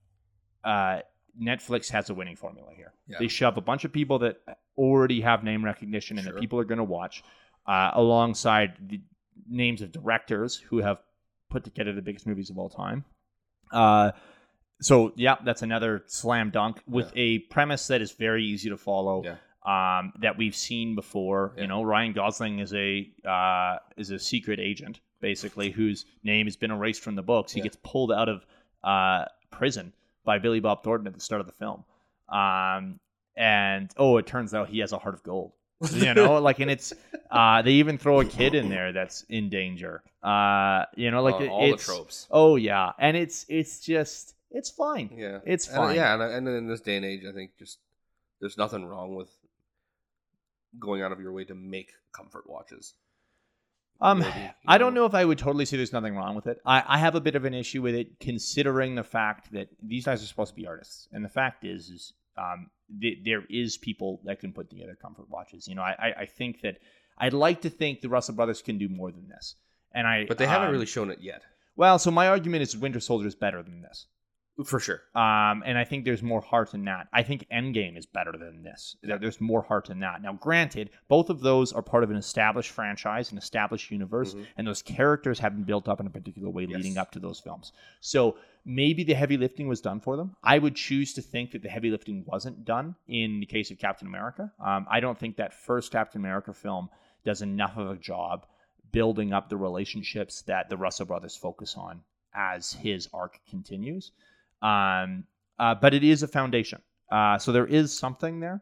[0.64, 1.00] uh,
[1.40, 2.92] Netflix has a winning formula here.
[3.06, 3.18] Yeah.
[3.18, 4.38] They shove a bunch of people that
[4.78, 7.22] already have name recognition and that people are going to watch,
[7.66, 9.00] uh, alongside the
[9.48, 10.98] names of directors who have
[11.50, 13.04] put together the biggest movies of all time.
[13.72, 14.12] Uh,
[14.80, 19.22] so yeah, that's another slam dunk with a premise that is very easy to follow.
[19.24, 19.36] Yeah.
[19.66, 21.52] Um, that we've seen before.
[21.58, 26.56] You know, Ryan Gosling is a uh, is a secret agent basically whose name has
[26.56, 27.50] been erased from the books.
[27.52, 27.64] He Yeah.
[27.64, 28.46] gets pulled out of
[28.84, 29.92] uh, prison
[30.24, 31.82] by Billy Bob Thornton at the start of the film.
[32.28, 33.00] Um,
[33.36, 35.52] and oh, it turns out he has a heart of gold.
[35.90, 36.92] you know, like, and it's
[37.30, 40.02] uh, they even throw a kid in there that's in danger.
[40.22, 42.28] Uh, you know, like Uh, all the it's- tropes.
[42.30, 45.10] Oh yeah, and it's it's just it's fine.
[45.16, 45.96] Yeah, It's And, uh, fine.
[45.96, 47.78] yeah, and, and in this day and age, I think just
[48.40, 49.30] there's nothing wrong with
[50.78, 52.94] going out of your way to make comfort watches.
[54.00, 56.60] Um, Maybe, I don't know if I would totally say there's nothing wrong with it.
[56.66, 60.04] I, I have a bit of an issue with it, considering the fact that these
[60.04, 63.78] guys are supposed to be artists, and the fact is, is um, th- there is
[63.78, 65.66] people that can put together comfort watches.
[65.66, 66.76] You know, I, I, I think that
[67.16, 69.54] I'd like to think the Russell brothers can do more than this,
[69.92, 70.26] and I.
[70.28, 71.42] but they haven't um, really shown it yet,
[71.74, 74.06] Well, so my argument is Winter Soldier is better than this.
[74.64, 75.02] For sure.
[75.14, 77.08] Um, and I think there's more heart in that.
[77.12, 78.96] I think Endgame is better than this.
[79.02, 80.22] There's more heart in that.
[80.22, 84.46] Now, granted, both of those are part of an established franchise, an established universe, Mhm.
[84.56, 87.38] and those characters have been built up in a particular way leading up to those
[87.38, 87.72] films.
[88.00, 90.36] So maybe the heavy lifting was done for them.
[90.42, 93.78] I would choose to think that the heavy lifting wasn't done in the case of
[93.78, 94.52] Captain America.
[94.58, 96.88] Um, I don't think that first Captain America film
[97.24, 98.46] does enough of a job
[98.92, 102.02] building up the relationships that the Russell brothers focus on
[102.34, 104.12] as his arc continues.
[104.66, 105.24] Um,
[105.58, 106.80] uh, but it is a foundation.
[107.10, 108.60] Uh, so there is something there.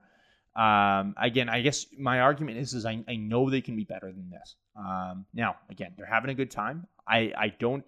[0.64, 4.10] Um, again, I guess my argument is, is I, I know they can be better
[4.18, 4.48] than this.
[4.76, 6.86] Um, now, again, they're having a good time.
[7.08, 7.84] I, I don't,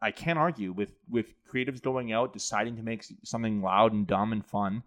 [0.00, 4.32] I can't argue with, with creatives going out, deciding to make something loud and dumb
[4.32, 4.82] and fun.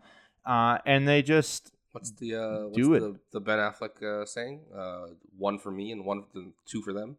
[0.45, 2.99] Uh, and they just, What's the uh, what's Do it.
[3.01, 4.61] the, the Ben Affleck uh, saying?
[4.73, 5.07] Uh,
[5.37, 6.23] one for me and one
[6.65, 7.17] two for them.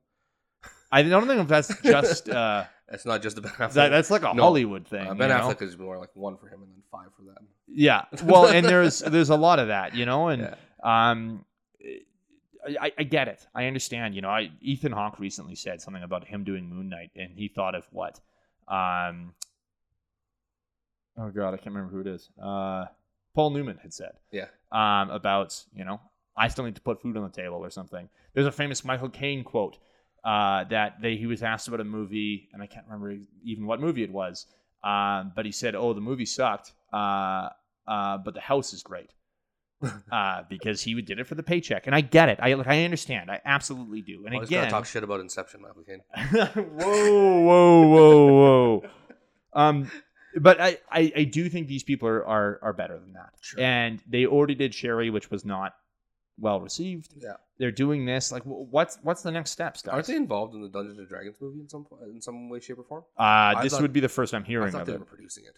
[0.92, 3.72] I don't think that's just, uh, It's not just the Ben Affleck.
[3.72, 4.42] that, that's like a No.
[4.42, 5.06] Hollywood thing.
[5.08, 5.48] uh, ben you know?
[5.48, 7.46] Affleck is more like one for him and then five for them.
[7.66, 8.04] Yeah.
[8.24, 10.54] Well, and there's, there's a lot of that, you know, and.
[10.84, 11.44] Um,
[12.80, 13.44] I, I get it.
[13.56, 14.14] I understand.
[14.14, 17.48] You know, I Ethan Hawke recently said something about him doing Moon Knight, and he
[17.48, 18.20] thought of what?
[18.68, 19.34] Um,
[21.18, 22.30] oh God, I can't remember who it is.
[22.40, 22.84] Uh,
[23.34, 24.46] Paul Newman had said Yeah.
[24.70, 26.00] um, about you know
[26.36, 28.08] I still need to put food on the table or something.
[28.34, 29.78] There's a famous Michael Caine quote
[30.24, 33.80] uh, that they he was asked about a movie, and I can't remember even what
[33.80, 34.46] movie it was.
[34.84, 37.48] Um, but he said, "Oh, the movie sucked, uh,
[37.86, 39.10] uh, but the house is great."
[40.12, 42.38] uh, because he did it for the paycheck, and I get it.
[42.40, 43.30] I like, I understand.
[43.30, 44.24] I absolutely do.
[44.24, 45.82] And Always again, talk shit about Inception, Michael
[46.62, 48.82] whoa, whoa, whoa, whoa.
[49.52, 49.90] Um,
[50.40, 53.30] but I, I, I do think these people are, are, are better than that.
[53.40, 53.60] Sure.
[53.60, 55.74] And they already did Cherry, which was not
[56.42, 57.14] well received.
[57.16, 57.36] Yeah.
[57.58, 58.30] They're doing this.
[58.32, 59.94] Like, what's what's the next steps, guys?
[59.94, 62.78] Aren't they involved in the Dungeons and Dragons movie in some in some way, shape,
[62.78, 63.04] or form?
[63.18, 64.98] Uh, I this thought- would be the first I'm I hearing thought of they it.
[65.00, 65.56] were producing it.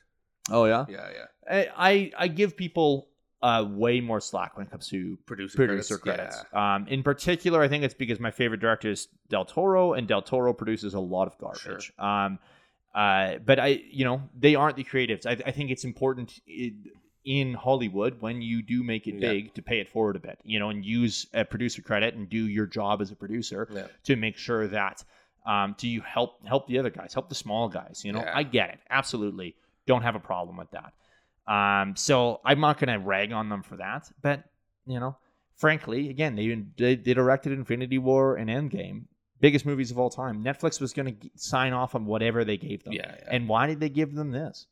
[0.51, 0.85] Oh yeah.
[0.89, 1.65] Yeah, yeah.
[1.77, 3.09] I, I I give people
[3.43, 6.35] uh, way more slack when it comes to Producer, producer credits.
[6.37, 6.55] credits.
[6.55, 10.23] Um, in particular, I think it's because my favorite director is Del Toro, and Del
[10.23, 11.93] Toro produces a lot of garbage.
[11.99, 12.39] Um,
[12.95, 15.27] uh, but I, you know, they aren't the creatives.
[15.27, 16.85] I, I think it's important in,
[17.25, 19.33] in Hollywood when you do make it Yeah.
[19.33, 22.29] big to pay it forward a bit, you know, and use a producer credit and
[22.29, 23.87] do your job as a producer Yeah.
[24.05, 25.03] to make sure that
[25.47, 28.03] um, do you help help the other guys, help the small guys.
[28.03, 28.33] You know, Yeah.
[28.35, 29.55] I get it, absolutely,
[29.87, 30.93] don't have a problem with that.
[31.47, 34.43] Um, so I'm not going to rag on them for that, but
[34.87, 35.17] you know,
[35.57, 39.05] frankly, again, they they, they directed Infinity War and Endgame,
[39.41, 40.43] biggest movies of all time.
[40.43, 43.15] Netflix was going to sign off on whatever they gave them, yeah.
[43.31, 44.67] and why did they give them this?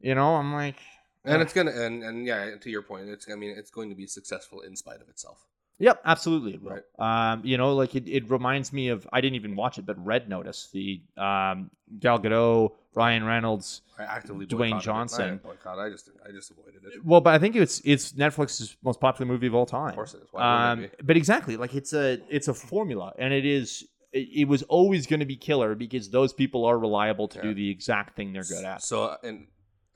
[0.00, 0.76] You know, I'm like,
[1.24, 3.94] and it's gonna and and yeah, to your point, it's I mean it's going to
[3.94, 5.46] be successful in spite of itself.
[5.78, 6.56] Yep, absolutely.
[6.58, 6.78] Will.
[7.04, 10.02] Um, you know, like it, it reminds me of I didn't even watch it, but
[10.04, 13.82] Red Notice, the um, Gal Gadot, Ryan Reynolds.
[13.98, 14.84] I actively Dwayne boycotted it.
[14.84, 15.40] Johnson.
[15.66, 17.04] I, I just I just avoided it.
[17.04, 19.90] Well, but I think it's it's Netflix's most popular movie of all time.
[19.90, 20.28] Of course it is.
[20.30, 24.46] Why Um, it but exactly, like it's a it's a formula, and it is it,
[24.46, 27.42] was always going to be killer because those people are reliable to Yeah.
[27.46, 28.80] do the exact thing they're good at.
[28.82, 29.48] So and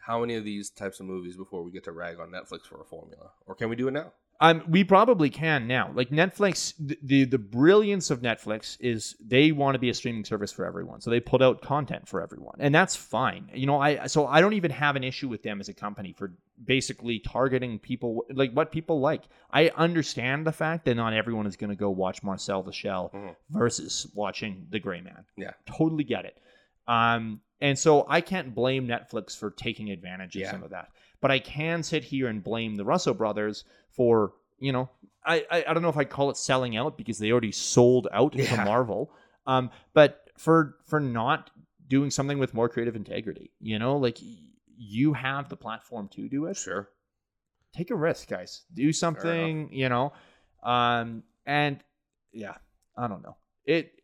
[0.08, 2.80] how many of these types of movies before we get to rag on Netflix for
[2.80, 4.12] a formula, or can we do it now?
[4.40, 5.90] Um, we probably can now.
[5.92, 10.24] Like Netflix, the, the the brilliance of Netflix is they want to be a streaming
[10.24, 13.50] service for everyone, so they put out content for everyone, and that's fine.
[13.52, 16.12] You know, I so I don't even have an issue with them as a company
[16.16, 16.32] for
[16.64, 19.24] basically targeting people like what people like.
[19.50, 23.10] I understand the fact that not everyone is going to go watch Marcel the Shell
[23.12, 23.34] Mhm.
[23.50, 25.24] versus watching The Gray Man.
[25.36, 25.52] Yeah.
[25.66, 26.36] totally get it.
[26.86, 30.50] Um, and so I can't blame Netflix for taking advantage of Yeah.
[30.50, 30.88] some of that,
[31.20, 34.90] but I can sit here and blame the Russo brothers for you know
[35.24, 38.08] I I, I don't know if I'd call it selling out because they already sold
[38.12, 39.10] out to Marvel,
[39.46, 41.50] um, but for for not
[41.86, 44.18] doing something with more creative integrity, you know, like
[44.76, 46.88] you have the platform to do it Sure.
[47.72, 48.64] take a risk, guys.
[48.74, 50.12] Do something, you know.
[50.62, 51.82] Um, and
[52.32, 52.54] yeah,
[52.96, 53.36] I don't know.
[53.64, 53.97] It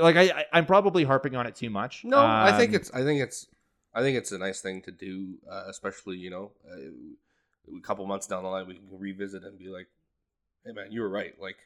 [0.00, 2.04] like I, I I'm probably harping on it too much.
[2.04, 3.46] No, I think Um, it's I think it's
[3.94, 8.06] I think it's a nice thing to do, uh, especially you know, uh, a couple
[8.06, 9.88] months down the line we can revisit and be like,
[10.64, 11.34] hey man, you were right.
[11.40, 11.56] Like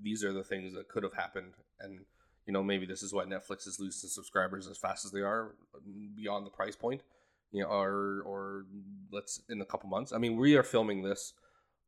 [0.00, 2.00] these are the things that could have happened, and
[2.46, 5.54] you know maybe this is why Netflix is losing subscribers as fast as they are
[6.16, 7.02] beyond the price point.
[7.50, 8.64] You know, or or
[9.10, 10.12] let's in a couple months.
[10.12, 11.32] I mean, we are filming this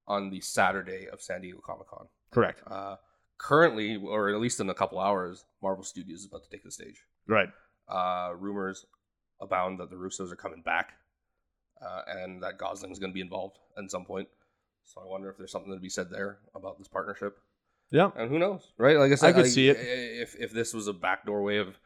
[0.06, 2.06] on the Saturday of San Diego Comic Con.
[2.30, 2.62] correct.
[2.66, 2.96] Uh,
[3.40, 6.70] currently, or at least in a couple hours, Marvel Studios is about to take the
[6.70, 7.02] stage.
[7.26, 7.48] Right.
[7.88, 8.84] Uh, rumors
[9.40, 10.92] abound that the Russos are coming back,
[11.82, 14.28] uh, and that Gosling's going to be involved at some point.
[14.84, 17.38] So I wonder if there's something to be said there about this partnership.
[17.90, 18.10] Yeah.
[18.14, 18.98] And who knows, right?
[18.98, 19.78] Like I said, I could see it.
[19.80, 21.78] If if this was a backdoor way of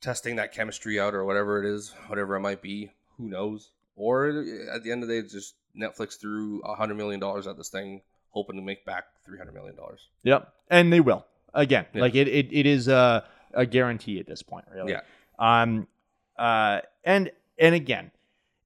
[0.00, 3.70] testing that chemistry out, or whatever it is, whatever it might be, who knows?
[3.96, 4.28] Or
[4.72, 7.56] at the end of the day, it's just Netflix threw a hundred million dollars at
[7.56, 8.02] this thing,
[8.34, 10.08] hoping to make back three hundred million dollars.
[10.24, 10.52] Yep.
[10.68, 11.86] And they will again.
[11.94, 12.02] Yeah.
[12.02, 14.92] Like it, it, it is a a guarantee at this point, really.
[14.92, 15.00] Yeah.
[15.38, 15.86] Um.
[16.36, 16.80] Uh.
[17.04, 18.10] And and again,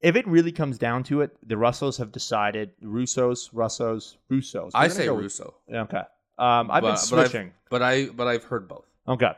[0.01, 2.71] if it really comes down to it, the Russos have decided.
[2.83, 4.71] Russos, Russos, Russos.
[4.75, 6.03] I say go Russo, Okay.
[6.39, 6.71] Um.
[6.71, 7.53] I've been But- but I've- switching.
[7.71, 8.87] but I but I've heard both.
[9.07, 9.33] Okay.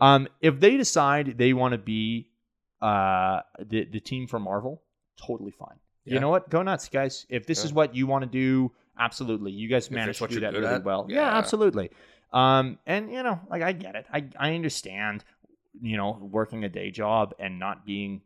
[0.00, 2.28] Um, if they decide they want to be
[2.82, 4.82] uh the the team for Marvel,
[5.16, 5.78] totally fine.
[6.06, 6.50] You know what?
[6.50, 7.24] Go nuts, guys.
[7.30, 7.64] If this Yeah.
[7.66, 9.52] is what you want to do, absolutely.
[9.52, 11.06] You guys managed to what do that really at, well.
[11.08, 11.22] Yeah.
[11.22, 11.38] yeah.
[11.38, 11.90] absolutely.
[12.32, 14.06] Um, and you know, like I get it.
[14.12, 15.24] I I understand.
[15.82, 18.20] You know, working a day job and not being,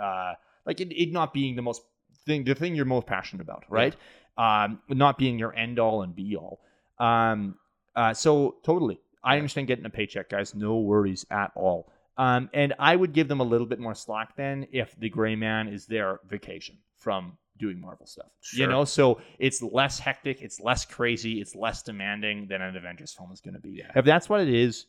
[0.00, 0.34] uh,
[0.64, 1.82] like it, it not being the most
[2.26, 3.96] thing, the thing you're most passionate about, right?
[4.38, 6.60] Um, not being your end all and be all.
[7.00, 7.56] Um,
[7.96, 10.54] uh, so totally, I understand getting a paycheck, guys.
[10.54, 11.90] No worries at all.
[12.16, 15.34] Um, and I would give them a little bit more slack then if the Gray
[15.34, 18.26] Man is their vacation from doing Marvel stuff.
[18.52, 23.12] You know, so it's less hectic, it's less crazy, it's less demanding than an Avengers
[23.12, 23.70] film is going to be.
[23.78, 23.90] Yeah.
[23.94, 24.86] If that's what it is,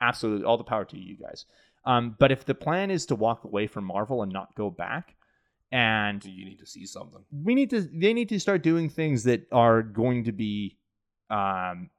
[0.00, 1.44] absolutely, all the power to you guys.
[1.84, 5.14] Um, but if the plan is to walk away from Marvel and not go back,
[5.72, 7.24] and You need to see something.
[7.44, 10.76] we need to they need to start doing things that are going to be
[11.28, 11.90] um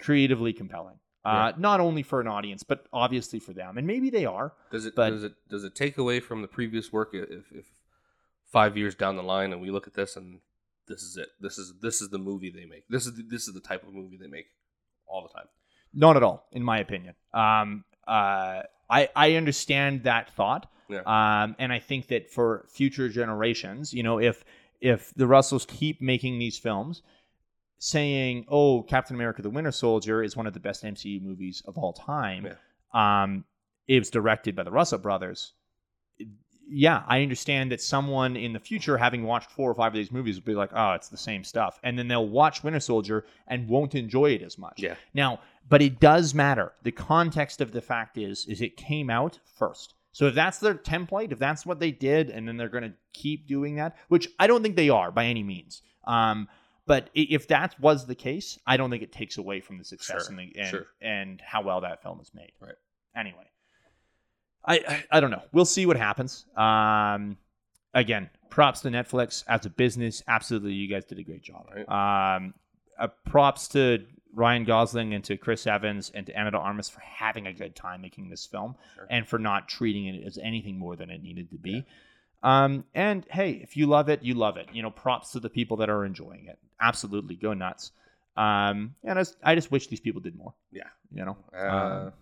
[0.00, 4.24] creatively compelling uh not only for an audience but obviously for them and maybe they
[4.26, 7.44] are Does it But- does it does it take away from the previous work if
[7.52, 7.66] if
[8.52, 10.40] five years down the line and we look at this and
[10.88, 11.28] this is it.
[11.40, 12.84] This is this is the movie they make.
[12.88, 14.46] This is the, this is the type of movie they make
[15.06, 15.48] all the time.
[15.94, 17.14] not at all in my opinion.
[17.32, 20.66] Um uh i i understand that thought.
[20.88, 21.02] Yeah.
[21.06, 24.44] um and i think that for future generations you know if
[24.80, 27.02] if the Russos keep making these films
[27.78, 31.78] saying oh captain america the winter soldier is one of the best mcu movies of
[31.78, 32.44] all time
[32.92, 33.44] um
[33.88, 35.54] it was directed by the Russo brothers
[36.72, 40.10] yeah, I understand that someone in the future, having watched four or five of these
[40.10, 43.24] movies, will be like, "Oh, it's the same stuff," and then they'll watch Winter Soldier
[43.46, 44.74] and won't enjoy it as much.
[44.78, 44.94] Yeah.
[45.14, 46.72] Now, but it does matter.
[46.82, 49.94] The context of the fact is, is it came out first.
[50.12, 52.94] So if that's their template, if that's what they did, and then they're going to
[53.12, 55.82] keep doing that, which I don't think they are by any means.
[56.04, 56.48] Um,
[56.84, 60.26] but if that was the case, I don't think it takes away from the success
[60.26, 60.86] Sure, and, the, and, sure.
[61.00, 62.52] and how well that film is made.
[62.60, 62.74] Right.
[63.16, 63.44] Anyway,
[64.64, 65.42] I, I I don't know.
[65.52, 66.44] We'll see what happens.
[66.56, 67.36] Um,
[67.94, 70.22] again, props to Netflix as a business.
[70.28, 71.68] Absolutely, you guys did a great job.
[71.74, 72.36] Right.
[72.36, 72.54] Um,
[72.98, 74.04] uh, props to
[74.34, 78.00] Ryan Gosling and to Chris Evans and to de Armas for having a good time
[78.00, 79.06] making this film Sure.
[79.10, 81.84] and for not treating it as anything more than it needed to be.
[82.42, 84.68] Um, and hey, if you love it, you love it.
[84.72, 86.58] You know, props to the people that are enjoying it.
[86.80, 87.92] Absolutely, go nuts.
[88.36, 90.54] Um, and I just, I just wish these people did more.
[90.72, 90.84] Yeah.
[91.14, 91.36] You know.
[91.54, 91.66] Uh,
[92.06, 92.12] Um,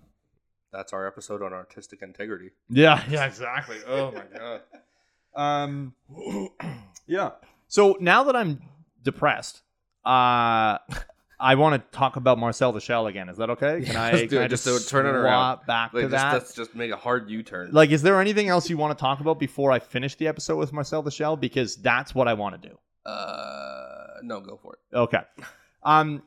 [0.73, 2.51] that's our episode on artistic integrity.
[2.69, 3.79] Yeah, yeah, exactly.
[3.87, 4.61] Oh my god.
[5.37, 5.95] Um
[7.07, 7.31] yeah.
[7.69, 8.61] So now that I'm
[9.05, 9.63] depressed,
[10.05, 10.79] uh
[11.43, 13.29] I want to talk about Marcel the Shell again.
[13.29, 13.81] Is that okay?
[13.83, 15.61] Can Yeah, I, let's do can it, I just just turn it around.
[15.67, 16.33] back Like, to just, that?
[16.35, 17.71] let's just make a hard U-turn.
[17.73, 20.57] Like, is there anything else you want to talk about before I finish the episode
[20.57, 21.37] with Marcel the Shell?
[21.37, 22.77] Because that's what I want to do.
[23.09, 24.97] uh, no, go for it.
[24.97, 25.21] Okay.
[25.83, 26.23] Um,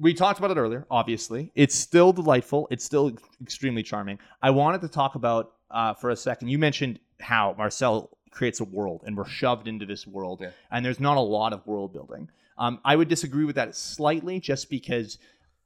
[0.00, 0.86] we talked about it earlier.
[0.90, 2.66] Obviously, it's still delightful.
[2.70, 4.18] It's still extremely charming.
[4.42, 6.48] I wanted to talk about uh, for a second.
[6.48, 10.50] You mentioned how Marcel creates a world, and we're shoved into this world, Yeah.
[10.70, 12.28] and there's not a lot of world building.
[12.58, 15.18] Um, I would disagree with that slightly, just because.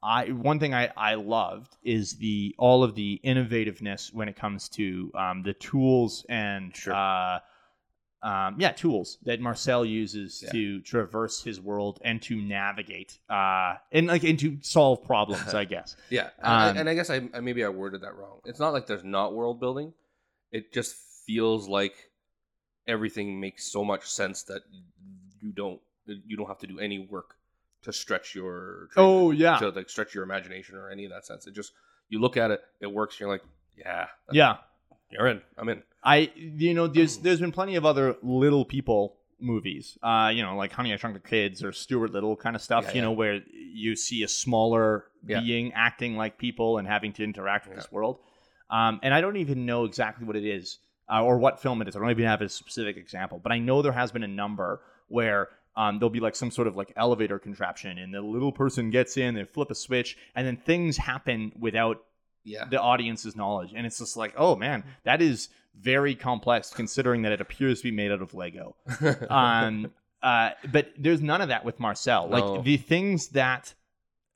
[0.03, 4.69] I, one thing I, I loved is the all of the innovativeness when it comes
[4.69, 6.93] to um, the tools and Sure.
[6.93, 7.39] uh,
[8.25, 10.51] um, yeah, tools that Marcel uses Yeah.
[10.51, 15.53] to traverse his world and to navigate uh, and like and to solve problems.
[15.53, 15.95] I guess.
[16.09, 18.39] Yeah, and, I- Um, and I guess I, I maybe I worded that wrong.
[18.45, 19.93] It's not like there's not world building.
[20.51, 20.95] It just
[21.27, 21.95] feels like
[22.87, 24.61] everything makes so much sense that
[25.41, 27.35] you don't you don't have to do any work
[27.83, 31.45] to stretch your Oh yeah, to like stretch your imagination or any of that sense.
[31.47, 31.73] It just
[32.09, 33.19] you look at it, it works.
[33.19, 33.43] You're like,
[33.77, 34.57] yeah, yeah.
[35.11, 35.41] You're in.
[35.57, 35.83] I'm in.
[36.03, 40.55] I you know there's there's been plenty of other little people movies, uh, you know,
[40.55, 42.85] like Honey I Shrunk the Kids or Stuart Little kind of stuff.
[42.85, 43.01] Yeah, you yeah.
[43.01, 45.41] know, where you see a smaller Yeah.
[45.41, 48.19] being acting like people and having to interact with this world.
[48.69, 50.79] Um, and I don't even know exactly what it is
[51.11, 51.95] uh, or what film it is.
[51.95, 54.81] I don't even have a specific example, but I know there has been a number
[55.07, 58.89] where um, there'll be like some sort of like elevator contraption, and the little person
[58.89, 62.03] gets in, they flip a switch, and then things happen without
[62.45, 63.73] Yeah, the audience's knowledge.
[63.75, 67.83] And it's just like, oh man, that is very complex considering that it appears to
[67.85, 68.75] be made out of Lego.
[69.29, 69.91] Um,
[70.23, 72.27] uh, but there's none of that with Marcel.
[72.27, 72.53] No.
[72.53, 73.73] Like the things that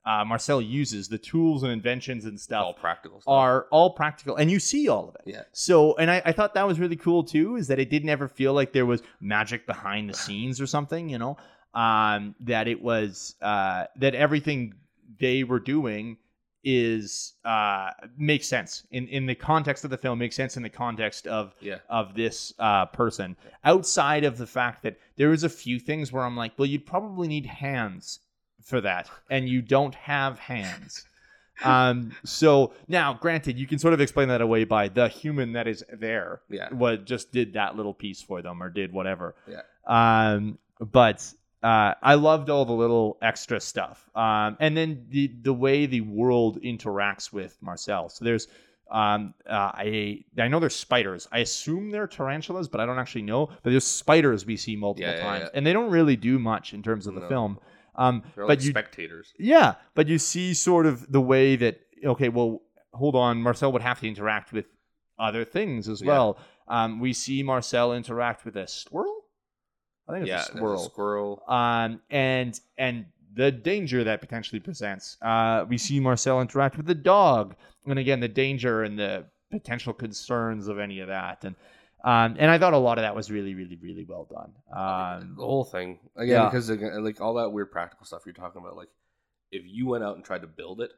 [0.04, 3.32] uh, Marcel uses, the tools and inventions and stuff, all practical stuff.
[3.32, 5.22] are all practical, and you see all of it.
[5.26, 8.08] yeah, So, and I, I thought that was really cool too, is that it didn't
[8.08, 11.36] ever feel like there was magic behind the scenes or something, you know,
[11.74, 14.74] um, that it was, uh, that everything
[15.18, 16.16] they were doing
[16.62, 20.70] is, uh, makes sense in, in the context of the film, makes sense in the
[20.70, 25.48] context of, yeah, of this, uh, person outside of the fact that there is a
[25.48, 28.20] few things where I'm like, well, you'd probably need hands
[28.62, 29.08] for that.
[29.30, 31.04] And you don't have hands.
[31.62, 35.68] Um, so now, granted, you can sort of explain that away by the human that
[35.68, 36.70] is there, yeah.
[36.70, 39.34] what just did that little piece for them or did whatever.
[39.46, 39.60] Yeah.
[39.86, 41.30] Um, but
[41.62, 44.08] uh, I loved all the little extra stuff.
[44.14, 48.08] Um, and then the the way the world interacts with Marcel.
[48.08, 48.48] So there's
[48.90, 51.28] um, uh, I I know there's spiders.
[51.30, 53.46] I assume they're tarantulas, but I don't actually know.
[53.62, 55.56] But there's spiders we see multiple Yeah, yeah, times, yeah.
[55.56, 57.28] and they don't really do much in terms of the No.
[57.28, 57.58] film.
[57.96, 59.34] Um, They're but like you spectators.
[59.38, 62.62] yeah, but you see sort of the way that okay, well,
[62.94, 64.66] hold on, Marcel would have to interact with
[65.18, 66.08] other things as Yeah.
[66.08, 66.38] well.
[66.66, 69.19] Um, we see Marcel interact with a squirrel.
[70.10, 70.78] I think it's Yeah, a squirrel.
[70.78, 71.42] squirrel.
[71.48, 75.16] Um, and and the danger that potentially presents.
[75.22, 77.54] Uh, we see Marcel interact with the dog,
[77.86, 81.44] and again, the danger and the potential concerns of any of that.
[81.44, 81.54] And
[82.02, 84.52] um, and I thought a lot of that was really, really, really well done.
[84.72, 86.44] Um, the whole thing again yeah.
[86.46, 88.76] because again, like all that weird practical stuff you're talking about.
[88.76, 88.88] Like,
[89.52, 90.92] if you went out and tried to build it,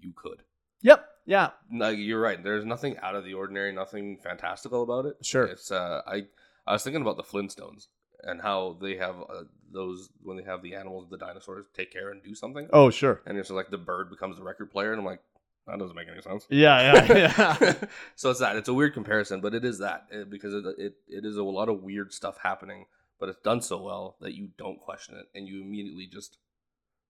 [0.00, 0.42] you could.
[0.82, 1.06] yep.
[1.24, 1.50] Yeah.
[1.70, 2.42] Like you're right.
[2.42, 5.16] There's nothing out of the ordinary, nothing fantastical about it.
[5.22, 5.44] Sure.
[5.44, 6.24] It's uh, I
[6.66, 7.88] I was thinking about the Flintstones
[8.24, 9.42] and how they have uh,
[9.72, 12.68] those when they have the animals, the dinosaurs, take care and do something.
[12.72, 13.20] Oh, sure.
[13.26, 15.20] And it's like the bird becomes the record player, and I'm like,
[15.66, 16.46] that doesn't make any sense.
[16.50, 17.04] Yeah.
[17.06, 17.12] Yeah.
[17.58, 17.74] Yeah.
[18.16, 18.56] so it's that.
[18.56, 21.42] It's a weird comparison, but it is that uh, because it, it it is a
[21.44, 22.86] lot of weird stuff happening,
[23.20, 26.38] but it's done so well that you don't question it, and you immediately just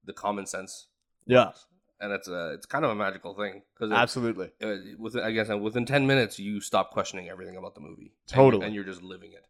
[0.05, 0.89] the common sense.
[1.27, 1.47] Yeah.
[1.47, 1.67] works.
[2.01, 4.51] And it's a it's kind of a magical thing because Absolutely.
[4.63, 8.13] uh, within I guess within ten minutes you stop questioning everything about the movie.
[8.29, 8.67] And- Totally.
[8.67, 9.45] and, you're just living it.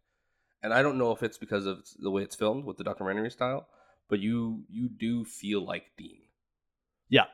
[0.63, 3.31] And I don't know if it's because of the way it's filmed with the documentary
[3.31, 3.69] style,
[4.09, 6.21] but you you do feel like Dean.
[7.09, 7.25] Yeah.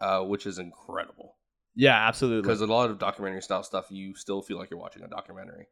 [0.00, 1.36] uh, which is incredible
[1.74, 2.42] Yeah, absolutely.
[2.42, 5.66] because a lot of documentary style stuff you still feel like you're watching a documentary.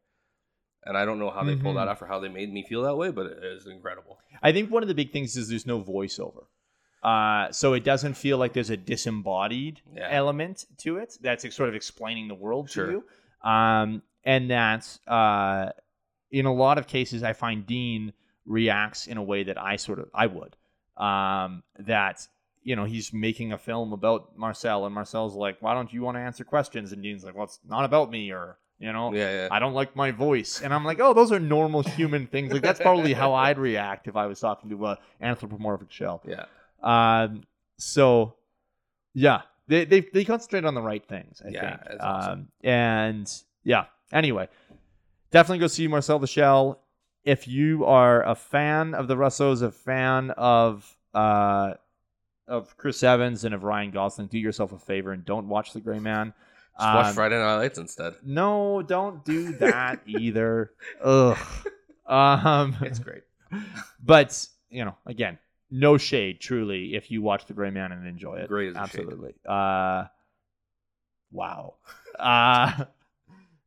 [0.83, 1.91] And I don't know how they pulled that Mhm.
[1.91, 4.19] off or how they made me feel that way, but it is incredible.
[4.43, 6.45] I think one of the big things is there's no voiceover.
[7.03, 10.07] Uh, so it doesn't feel like there's a disembodied Yeah.
[10.11, 12.85] element to it that's sort of explaining the world Sure.
[12.87, 13.49] to you.
[13.49, 15.71] Um, and that uh,
[16.39, 18.11] in a lot of cases, I find Dean
[18.45, 20.55] reacts in a way that I sort of I would.
[20.97, 22.27] Um, that
[22.61, 26.17] you know he's making a film about Marcel, and Marcel's like, "Why don't you want
[26.17, 29.31] to answer questions?" And Dean's like, "Well, it's not about me," or you know, Yeah,
[29.31, 29.47] yeah.
[29.51, 30.61] I don't like my voice.
[30.61, 32.51] And I'm like, oh, those are normal human things.
[32.51, 36.21] Like that's probably how I'd react if I was talking to a anthropomorphic shell.
[36.27, 36.45] yeah.
[36.83, 37.43] Um,
[37.77, 38.35] so
[39.13, 41.41] yeah, they, they they concentrate on the right things.
[41.45, 41.81] I Yeah, think.
[41.91, 42.31] it's awesome.
[42.31, 43.31] Um, and
[43.63, 43.85] yeah.
[44.11, 44.47] Anyway,
[45.35, 46.81] definitely go see Marcel the Shell.
[47.25, 51.73] If you are a fan of the Russos, a fan of uh,
[52.47, 55.81] of Chris Evans and of Ryan Gosling, do yourself a favor and don't watch The
[55.81, 56.33] Gray Man.
[56.79, 58.13] Just watch Um, Friday Night Lights instead.
[58.23, 60.71] No, don't do that either.
[61.03, 61.37] Ugh.
[62.05, 63.23] Um, It's great.
[64.03, 65.37] but you know, again,
[65.71, 68.47] no shade, truly, if you watch The Gray Man and enjoy it.
[68.47, 68.83] Great as a shade.
[69.01, 69.33] Absolutely.
[69.45, 70.05] Uh,
[71.31, 71.73] wow.
[72.19, 72.85] Uh,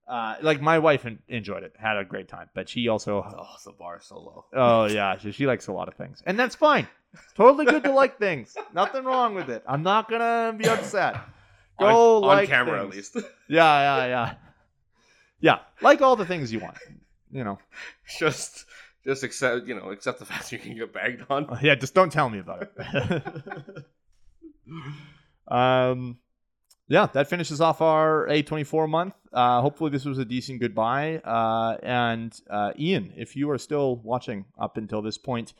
[0.08, 3.72] uh, like my wife enjoyed it, had a great time, but she also, Oh, the
[3.72, 4.44] bar so low.
[4.54, 6.86] oh yeah, she, she likes a lot of things, and that's fine.
[7.34, 8.56] Totally good to like things.
[8.74, 9.62] Nothing wrong with it.
[9.66, 11.16] I'm not gonna be upset.
[11.78, 13.10] Go on, like on camera things.
[13.14, 13.30] at least.
[13.48, 14.34] Yeah, yeah, yeah,
[15.40, 15.58] yeah.
[15.80, 16.76] Like all the things you want.
[17.30, 17.58] You know.
[18.18, 18.64] just
[19.04, 21.58] just accept you know accept the fact you can get bagged on.
[21.62, 23.84] Yeah, just don't tell me about it.
[25.48, 26.18] um,
[26.88, 29.14] yeah, that finishes off our A24 month.
[29.32, 31.18] Uh, hopefully, this was a decent goodbye.
[31.18, 35.52] Uh, and uh, Ian, if you are still watching up until this point,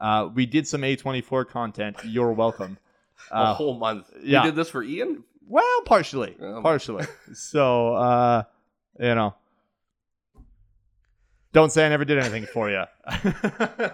[0.00, 1.96] uh, we did some A24 content.
[2.04, 2.78] You're welcome.
[3.30, 4.06] a Uh, whole month.
[4.22, 4.42] yeah.
[4.42, 5.22] We did this for Ian.
[5.46, 6.62] well, partially, Um.
[6.62, 7.04] partially.
[7.34, 8.42] so, uh,
[8.98, 9.34] you know,
[11.52, 12.84] don't say I never did anything for you.